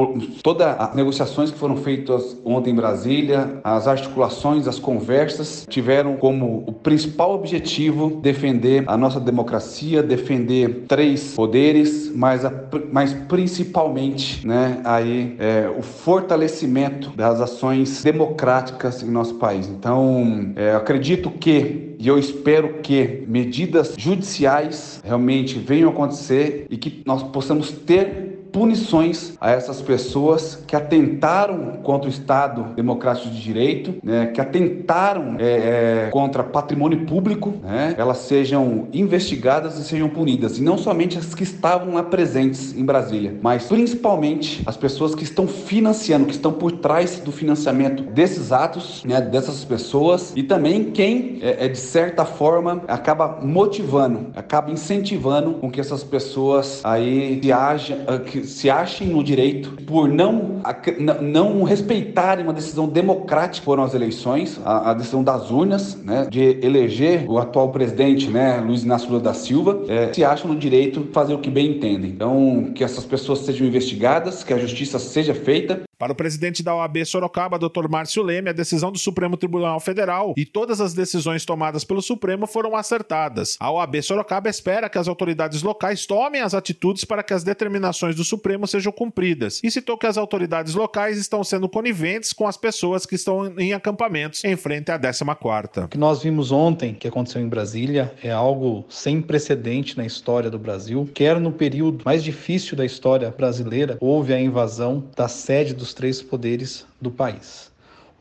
todas 0.44 0.80
as 0.80 0.96
negociações 0.96 1.52
que 1.52 1.58
foram 1.58 1.78
feitas 1.78 2.38
ontem 2.44 2.72
em 2.72 2.76
Brasília, 2.76 3.60
as 3.64 3.88
articulações, 3.88 4.68
as 4.68 4.80
conversas 4.80 5.66
tiveram 5.70 6.16
como 6.18 6.64
o 6.68 6.72
principal 6.72 7.34
objetivo 7.34 8.20
defender 8.22 8.84
a 8.88 8.98
nossa 8.98 9.20
democracia, 9.20 10.02
defender 10.02 10.86
três 10.88 11.34
poderes, 11.34 12.12
mas, 12.16 12.46
a, 12.46 12.52
mas 12.92 13.14
principalmente, 13.28 14.46
né, 14.46 14.82
aí 14.86 15.36
é, 15.40 15.68
o 15.76 15.82
fortalecimento 15.82 17.10
das 17.10 17.42
ações 17.42 18.04
democráticas 18.04 19.02
em 19.02 19.10
nosso 19.10 19.36
país. 19.36 19.68
Então, 19.68 20.54
é, 20.56 20.76
acredito 20.76 21.32
que 21.32 21.86
e 21.98 22.08
eu 22.08 22.20
espero 22.20 22.82
que 22.82 23.24
medidas 23.28 23.96
judiciais 23.98 25.02
realmente 25.04 25.58
venham 25.58 25.90
a 25.90 25.94
acontecer 25.94 26.68
e 26.70 26.78
que 26.78 27.02
nós 27.06 27.24
possamos 27.24 27.72
ter 27.72 28.25
punições 28.56 29.34
a 29.42 29.52
essas 29.52 29.82
pessoas 29.82 30.64
que 30.66 30.78
atentaram 30.78 31.74
contra 31.84 32.08
o 32.08 32.10
Estado 32.10 32.74
democrático 32.74 33.28
de 33.28 33.42
direito, 33.42 33.96
né, 34.02 34.28
que 34.28 34.40
atentaram 34.40 35.36
é, 35.38 36.06
é, 36.06 36.10
contra 36.10 36.42
patrimônio 36.42 37.06
público, 37.06 37.56
né, 37.62 37.94
elas 37.98 38.20
sejam 38.20 38.88
investigadas 38.94 39.78
e 39.78 39.84
sejam 39.84 40.08
punidas. 40.08 40.58
E 40.58 40.62
não 40.62 40.78
somente 40.78 41.18
as 41.18 41.36
que 41.36 41.44
estavam 41.44 41.96
lá 41.96 42.04
presentes 42.04 42.74
em 42.74 42.86
Brasília, 42.86 43.38
mas 43.42 43.66
principalmente 43.66 44.64
as 44.66 44.78
pessoas 44.78 45.14
que 45.14 45.26
estão 45.26 45.50
financiando, 45.50 46.26
que 46.26 46.32
estão 46.32 46.54
por 46.54 46.72
trás 46.72 47.20
do 47.20 47.34
financiamento 47.34 48.04
desses 48.04 48.54
atos, 48.54 49.04
né, 49.04 49.20
dessas 49.20 49.66
pessoas 49.66 50.32
e 50.34 50.44
também 50.44 50.92
quem, 50.92 51.40
é, 51.42 51.66
é 51.66 51.68
de 51.68 51.78
certa 51.78 52.24
forma, 52.24 52.82
acaba 52.88 53.40
motivando, 53.42 54.28
acaba 54.34 54.72
incentivando 54.72 55.56
com 55.56 55.70
que 55.70 55.82
essas 55.82 56.06
pessoas 56.06 56.80
aí 56.86 57.38
se, 57.44 57.52
haja, 57.52 57.98
que 58.26 58.45
se 58.46 58.70
achem 58.70 59.08
no 59.08 59.24
direito 59.24 59.72
por 59.86 60.08
não, 60.08 60.62
não 61.22 61.64
respeitarem 61.64 62.44
uma 62.44 62.54
decisão 62.54 62.88
democrática 62.88 63.66
foram 63.66 63.84
as 63.84 63.94
eleições, 63.94 64.60
a, 64.64 64.92
a 64.92 64.94
decisão 64.94 65.24
das 65.24 65.50
urnas, 65.50 65.96
né, 66.04 66.28
de 66.30 66.60
eleger 66.62 67.26
o 67.28 67.38
atual 67.38 67.70
presidente, 67.70 68.30
né, 68.30 68.58
Luiz 68.58 68.84
Inácio 68.84 69.10
Lula 69.10 69.22
da 69.22 69.34
Silva, 69.34 69.84
é, 69.88 70.14
se 70.14 70.24
acham 70.24 70.52
no 70.52 70.60
direito 70.60 71.02
de 71.02 71.12
fazer 71.12 71.34
o 71.34 71.40
que 71.40 71.50
bem 71.50 71.72
entendem. 71.72 72.12
Então, 72.12 72.72
que 72.76 72.84
essas 72.84 73.06
pessoas 73.06 73.40
sejam 73.40 73.66
investigadas, 73.68 74.44
que 74.44 74.54
a 74.54 74.58
justiça 74.58 75.00
seja 75.00 75.34
feita 75.34 75.82
para 75.98 76.12
o 76.12 76.16
presidente 76.16 76.64
da 76.64 76.76
OAB 76.76 77.06
Sorocaba, 77.06 77.60
Dr. 77.60 77.88
Márcio 77.90 78.24
Leme, 78.24 78.50
a 78.50 78.54
decisão 78.54 78.92
do 78.92 78.98
Supremo 78.98 79.38
Tribunal 79.38 79.80
Federal 79.80 80.34
e 80.38 80.46
todas 80.46 80.82
as 80.82 80.94
decisões 80.94 81.46
tomadas 81.46 81.84
pelo 81.84 82.02
Supremo 82.02 82.48
foram 82.48 82.76
acertadas. 82.76 83.56
A 83.60 83.72
OAB 83.72 84.02
Sorocaba 84.02 84.50
espera 84.50 84.90
que 84.90 84.98
as 84.98 85.08
autoridades 85.08 85.64
locais 85.64 86.06
tomem 86.06 86.42
as 86.42 86.54
atitudes 86.54 87.06
para 87.06 87.24
que 87.24 87.34
as 87.34 87.44
determinações 87.44 88.16
do 88.16 88.24
Supremo 88.24 88.68
sejam 88.68 88.92
cumpridas 88.92 89.62
e 89.64 89.72
citou 89.72 89.98
que 89.98 90.08
as 90.08 90.18
autoridades 90.18 90.76
locais 90.76 91.18
estão 91.18 91.44
sendo 91.44 91.70
coniventes 91.70 92.34
com 92.34 92.48
as 92.48 92.58
pessoas 92.58 93.06
que 93.06 93.16
estão 93.16 93.58
em 93.60 93.74
acampamentos 93.74 94.44
em 94.44 94.56
frente 94.56 94.92
à 94.92 95.00
14ª. 95.00 95.86
O 95.86 95.88
que 95.88 95.98
nós 95.98 96.22
vimos 96.22 96.52
ontem, 96.52 96.94
que 96.94 97.08
aconteceu 97.08 97.42
em 97.42 97.48
Brasília, 97.48 98.14
é 98.24 98.32
algo 98.32 98.86
sem 98.90 99.22
precedente 99.22 99.98
na 99.98 100.06
história 100.06 100.50
do 100.50 100.60
Brasil. 100.60 101.10
Quer 101.14 101.40
no 101.40 101.52
período 101.52 102.04
mais 102.04 102.24
difícil 102.24 102.76
da 102.76 102.86
história 102.86 103.30
brasileira, 103.32 103.98
houve 104.00 104.34
a 104.34 104.40
invasão 104.40 105.06
da 105.16 105.28
sede 105.28 105.74
do 105.74 105.85
dos 105.86 105.94
três 105.94 106.20
poderes 106.20 106.84
do 107.00 107.12
país. 107.12 107.72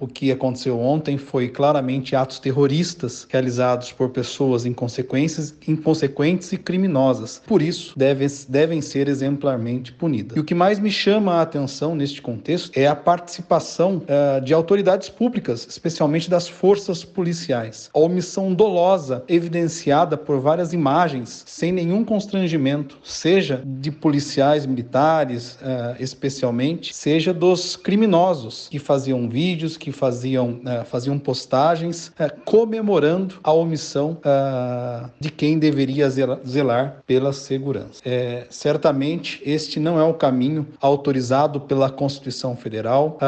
O 0.04 0.06
que 0.06 0.30
aconteceu 0.30 0.78
ontem 0.78 1.16
foi 1.16 1.48
claramente 1.48 2.14
atos 2.14 2.38
terroristas 2.38 3.26
realizados 3.30 3.90
por 3.90 4.10
pessoas 4.10 4.66
inconsequentes, 4.66 5.54
inconsequentes 5.66 6.52
e 6.52 6.58
criminosas. 6.58 7.40
Por 7.46 7.62
isso, 7.62 7.98
devem, 7.98 8.28
devem 8.46 8.82
ser 8.82 9.08
exemplarmente 9.08 9.92
punidas. 9.92 10.36
E 10.36 10.40
o 10.40 10.44
que 10.44 10.54
mais 10.54 10.78
me 10.78 10.90
chama 10.90 11.36
a 11.36 11.40
atenção 11.40 11.94
neste 11.94 12.20
contexto 12.20 12.70
é 12.78 12.86
a 12.86 12.94
participação 12.94 14.02
uh, 14.04 14.44
de 14.44 14.52
autoridades 14.52 15.08
públicas, 15.08 15.66
especialmente 15.66 16.28
das 16.28 16.46
forças 16.48 17.02
policiais. 17.02 17.88
A 17.94 17.98
omissão 17.98 18.52
dolosa 18.52 19.24
evidenciada 19.26 20.18
por 20.18 20.38
várias 20.38 20.74
imagens, 20.74 21.44
sem 21.46 21.72
nenhum 21.72 22.04
constrangimento, 22.04 22.98
seja 23.02 23.62
de 23.64 23.90
policiais 23.90 24.66
militares, 24.66 25.54
uh, 25.62 25.96
especialmente, 25.98 26.94
seja 26.94 27.32
dos 27.32 27.74
criminosos 27.74 28.68
que 28.70 28.78
faziam 28.78 29.30
vídeos, 29.30 29.78
que 29.78 29.93
faziam, 29.94 30.60
uh, 30.64 30.84
faziam 30.84 31.18
postagens 31.18 32.08
uh, 32.08 32.40
comemorando 32.44 33.36
a 33.42 33.52
omissão 33.52 34.18
uh, 34.18 35.10
de 35.18 35.30
quem 35.30 35.58
deveria 35.58 36.08
zelar 36.10 36.96
pela 37.06 37.32
segurança. 37.32 38.00
É, 38.04 38.46
certamente 38.50 39.40
este 39.44 39.78
não 39.80 39.98
é 39.98 40.04
o 40.04 40.14
caminho 40.14 40.66
autorizado 40.80 41.60
pela 41.60 41.90
Constituição 41.90 42.56
Federal. 42.56 43.18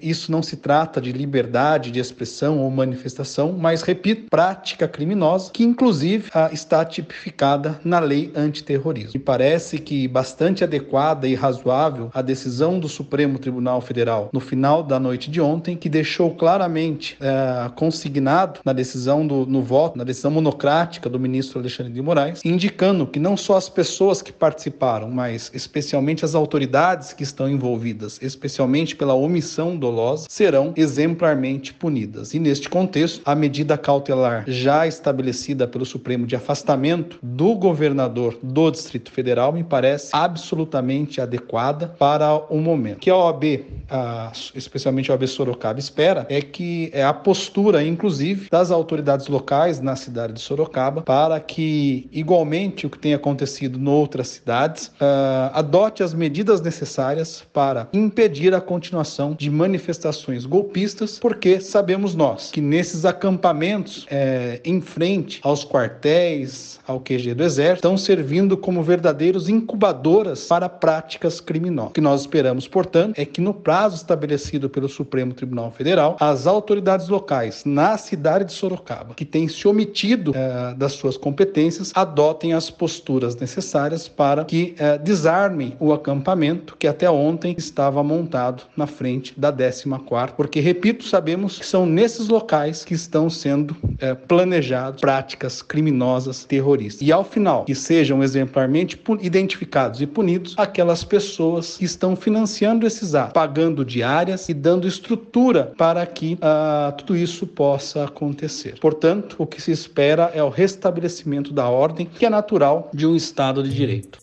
isso 0.00 0.30
não 0.32 0.42
se 0.42 0.56
trata 0.56 1.00
de 1.00 1.12
liberdade 1.12 1.90
de 1.90 2.00
expressão 2.00 2.58
ou 2.60 2.70
manifestação, 2.70 3.52
mas, 3.52 3.82
repito, 3.82 4.28
prática 4.30 4.88
criminosa 4.88 5.50
que, 5.52 5.64
inclusive, 5.64 6.30
está 6.52 6.84
tipificada 6.84 7.80
na 7.84 7.98
lei 7.98 8.32
antiterrorismo. 8.34 9.12
E 9.14 9.18
parece 9.18 9.78
que 9.78 10.08
bastante 10.08 10.64
adequada 10.64 11.26
e 11.26 11.34
razoável 11.34 12.10
a 12.14 12.22
decisão 12.22 12.78
do 12.78 12.88
Supremo 12.88 13.38
Tribunal 13.38 13.80
Federal 13.80 14.30
no 14.32 14.40
final 14.40 14.82
da 14.82 14.98
noite 14.98 15.30
de 15.30 15.40
ontem, 15.40 15.76
que 15.76 15.87
que 15.88 15.90
deixou 15.90 16.34
claramente 16.34 17.16
é, 17.18 17.70
consignado 17.70 18.60
na 18.62 18.74
decisão 18.74 19.26
do 19.26 19.46
no 19.46 19.62
voto, 19.62 19.96
na 19.96 20.04
decisão 20.04 20.30
monocrática 20.30 21.08
do 21.08 21.18
ministro 21.18 21.58
Alexandre 21.58 21.94
de 21.94 22.02
Moraes, 22.02 22.42
indicando 22.44 23.06
que 23.06 23.18
não 23.18 23.38
só 23.38 23.56
as 23.56 23.70
pessoas 23.70 24.20
que 24.20 24.30
participaram, 24.30 25.10
mas 25.10 25.50
especialmente 25.54 26.26
as 26.26 26.34
autoridades 26.34 27.14
que 27.14 27.22
estão 27.22 27.48
envolvidas, 27.48 28.18
especialmente 28.20 28.94
pela 28.94 29.14
omissão 29.14 29.78
dolosa, 29.78 30.26
serão 30.28 30.74
exemplarmente 30.76 31.72
punidas. 31.72 32.34
E 32.34 32.38
neste 32.38 32.68
contexto, 32.68 33.22
a 33.24 33.34
medida 33.34 33.78
cautelar 33.78 34.44
já 34.46 34.86
estabelecida 34.86 35.66
pelo 35.66 35.86
Supremo 35.86 36.26
de 36.26 36.36
afastamento 36.36 37.18
do 37.22 37.54
governador 37.54 38.38
do 38.42 38.70
Distrito 38.70 39.10
Federal 39.10 39.54
me 39.54 39.64
parece 39.64 40.10
absolutamente 40.12 41.18
adequada 41.18 41.94
para 41.98 42.36
o 42.52 42.60
momento. 42.60 42.98
Que 42.98 43.08
a 43.08 43.16
OAB, 43.16 43.64
a, 43.88 44.32
especialmente 44.54 45.10
a 45.10 45.14
OAB 45.14 45.26
Sorocaba, 45.26 45.77
espera 45.80 46.26
é 46.28 46.40
que 46.40 46.90
é 46.92 47.04
a 47.04 47.12
postura, 47.12 47.82
inclusive, 47.82 48.48
das 48.50 48.70
autoridades 48.70 49.26
locais 49.28 49.80
na 49.80 49.96
cidade 49.96 50.34
de 50.34 50.40
Sorocaba 50.40 51.02
para 51.02 51.40
que, 51.40 52.08
igualmente 52.12 52.86
o 52.86 52.90
que 52.90 52.98
tem 52.98 53.14
acontecido 53.14 53.78
em 53.78 53.88
outras 53.88 54.28
cidades, 54.28 54.88
uh, 54.88 55.50
adote 55.52 56.02
as 56.02 56.14
medidas 56.14 56.60
necessárias 56.60 57.44
para 57.52 57.88
impedir 57.92 58.54
a 58.54 58.60
continuação 58.60 59.34
de 59.34 59.50
manifestações 59.50 60.44
golpistas, 60.44 61.18
porque 61.18 61.60
sabemos 61.60 62.14
nós 62.14 62.50
que 62.50 62.60
nesses 62.60 63.04
acampamentos 63.04 64.06
é, 64.10 64.60
em 64.64 64.80
frente 64.80 65.40
aos 65.42 65.64
quartéis, 65.64 66.78
ao 66.86 67.00
QG 67.00 67.34
do 67.34 67.44
Exército, 67.44 67.78
estão 67.78 67.96
servindo 67.96 68.56
como 68.56 68.82
verdadeiros 68.82 69.48
incubadoras 69.48 70.46
para 70.46 70.68
práticas 70.68 71.40
criminosas. 71.40 71.90
O 71.90 71.94
que 71.94 72.00
nós 72.00 72.22
esperamos, 72.22 72.66
portanto, 72.66 73.18
é 73.18 73.24
que 73.24 73.40
no 73.40 73.52
prazo 73.52 73.96
estabelecido 73.96 74.68
pelo 74.68 74.88
Supremo 74.88 75.34
Tribunal 75.34 75.67
Federal, 75.70 76.16
as 76.20 76.46
autoridades 76.46 77.08
locais 77.08 77.64
na 77.64 77.96
cidade 77.96 78.46
de 78.46 78.52
Sorocaba, 78.52 79.14
que 79.14 79.24
têm 79.24 79.48
se 79.48 79.66
omitido 79.66 80.32
eh, 80.34 80.74
das 80.76 80.92
suas 80.92 81.16
competências, 81.16 81.92
adotem 81.94 82.52
as 82.52 82.70
posturas 82.70 83.36
necessárias 83.36 84.08
para 84.08 84.44
que 84.44 84.74
eh, 84.78 84.98
desarmem 84.98 85.76
o 85.80 85.92
acampamento 85.92 86.76
que 86.76 86.86
até 86.86 87.10
ontem 87.10 87.54
estava 87.58 88.02
montado 88.02 88.62
na 88.76 88.86
frente 88.86 89.38
da 89.38 89.52
14ª, 89.52 90.32
porque, 90.36 90.60
repito, 90.60 91.04
sabemos 91.04 91.58
que 91.58 91.66
são 91.66 91.86
nesses 91.86 92.28
locais 92.28 92.84
que 92.84 92.94
estão 92.94 93.28
sendo 93.28 93.76
eh, 93.98 94.14
planejadas 94.14 95.00
práticas 95.00 95.62
criminosas 95.62 96.44
terroristas. 96.44 97.06
E 97.06 97.12
ao 97.12 97.24
final, 97.24 97.64
que 97.64 97.74
sejam 97.74 98.22
exemplarmente 98.22 99.00
identificados 99.20 100.00
e 100.00 100.06
punidos 100.06 100.54
aquelas 100.56 101.04
pessoas 101.04 101.76
que 101.76 101.84
estão 101.84 102.14
financiando 102.14 102.86
esses 102.86 103.14
atos, 103.14 103.32
pagando 103.32 103.84
diárias 103.84 104.48
e 104.48 104.54
dando 104.54 104.86
estrutura 104.86 105.57
para 105.64 106.04
que 106.06 106.34
uh, 106.34 106.92
tudo 106.96 107.16
isso 107.16 107.46
possa 107.46 108.04
acontecer. 108.04 108.78
Portanto, 108.80 109.36
o 109.38 109.46
que 109.46 109.60
se 109.60 109.70
espera 109.70 110.30
é 110.34 110.42
o 110.42 110.48
restabelecimento 110.48 111.52
da 111.52 111.68
ordem, 111.68 112.06
que 112.06 112.26
é 112.26 112.30
natural 112.30 112.90
de 112.92 113.06
um 113.06 113.14
Estado 113.14 113.62
de 113.62 113.74
Direito. 113.74 114.18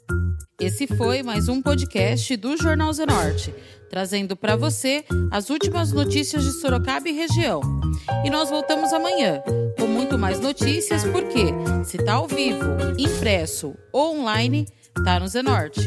Esse 0.60 0.88
foi 0.88 1.21
mais 1.21 1.50
um 1.50 1.62
podcast 1.62 2.36
do 2.38 2.56
Jornal 2.56 2.91
Zenorte, 2.93 3.54
trazendo 3.89 4.36
para 4.36 4.56
você 4.56 5.04
as 5.32 5.50
últimas 5.50 5.91
notícias 5.91 6.43
de 6.43 6.52
Sorocaba 6.54 7.10
e 7.10 7.12
região. 7.12 7.62
E 8.24 8.30
nós 8.30 8.50
voltamos 8.50 8.93
amanhã 8.93 9.41
com 9.78 9.88
muito 9.88 10.17
mais 10.17 10.39
notícias, 10.39 11.04
porque 11.04 11.54
se 11.84 11.98
está 11.98 12.13
ao 12.13 12.28
vivo, 12.28 12.63
impresso 12.98 13.76
ou 13.91 14.17
online, 14.17 14.65
Tá 15.04 15.19
no 15.19 15.28
Zenorte. 15.28 15.82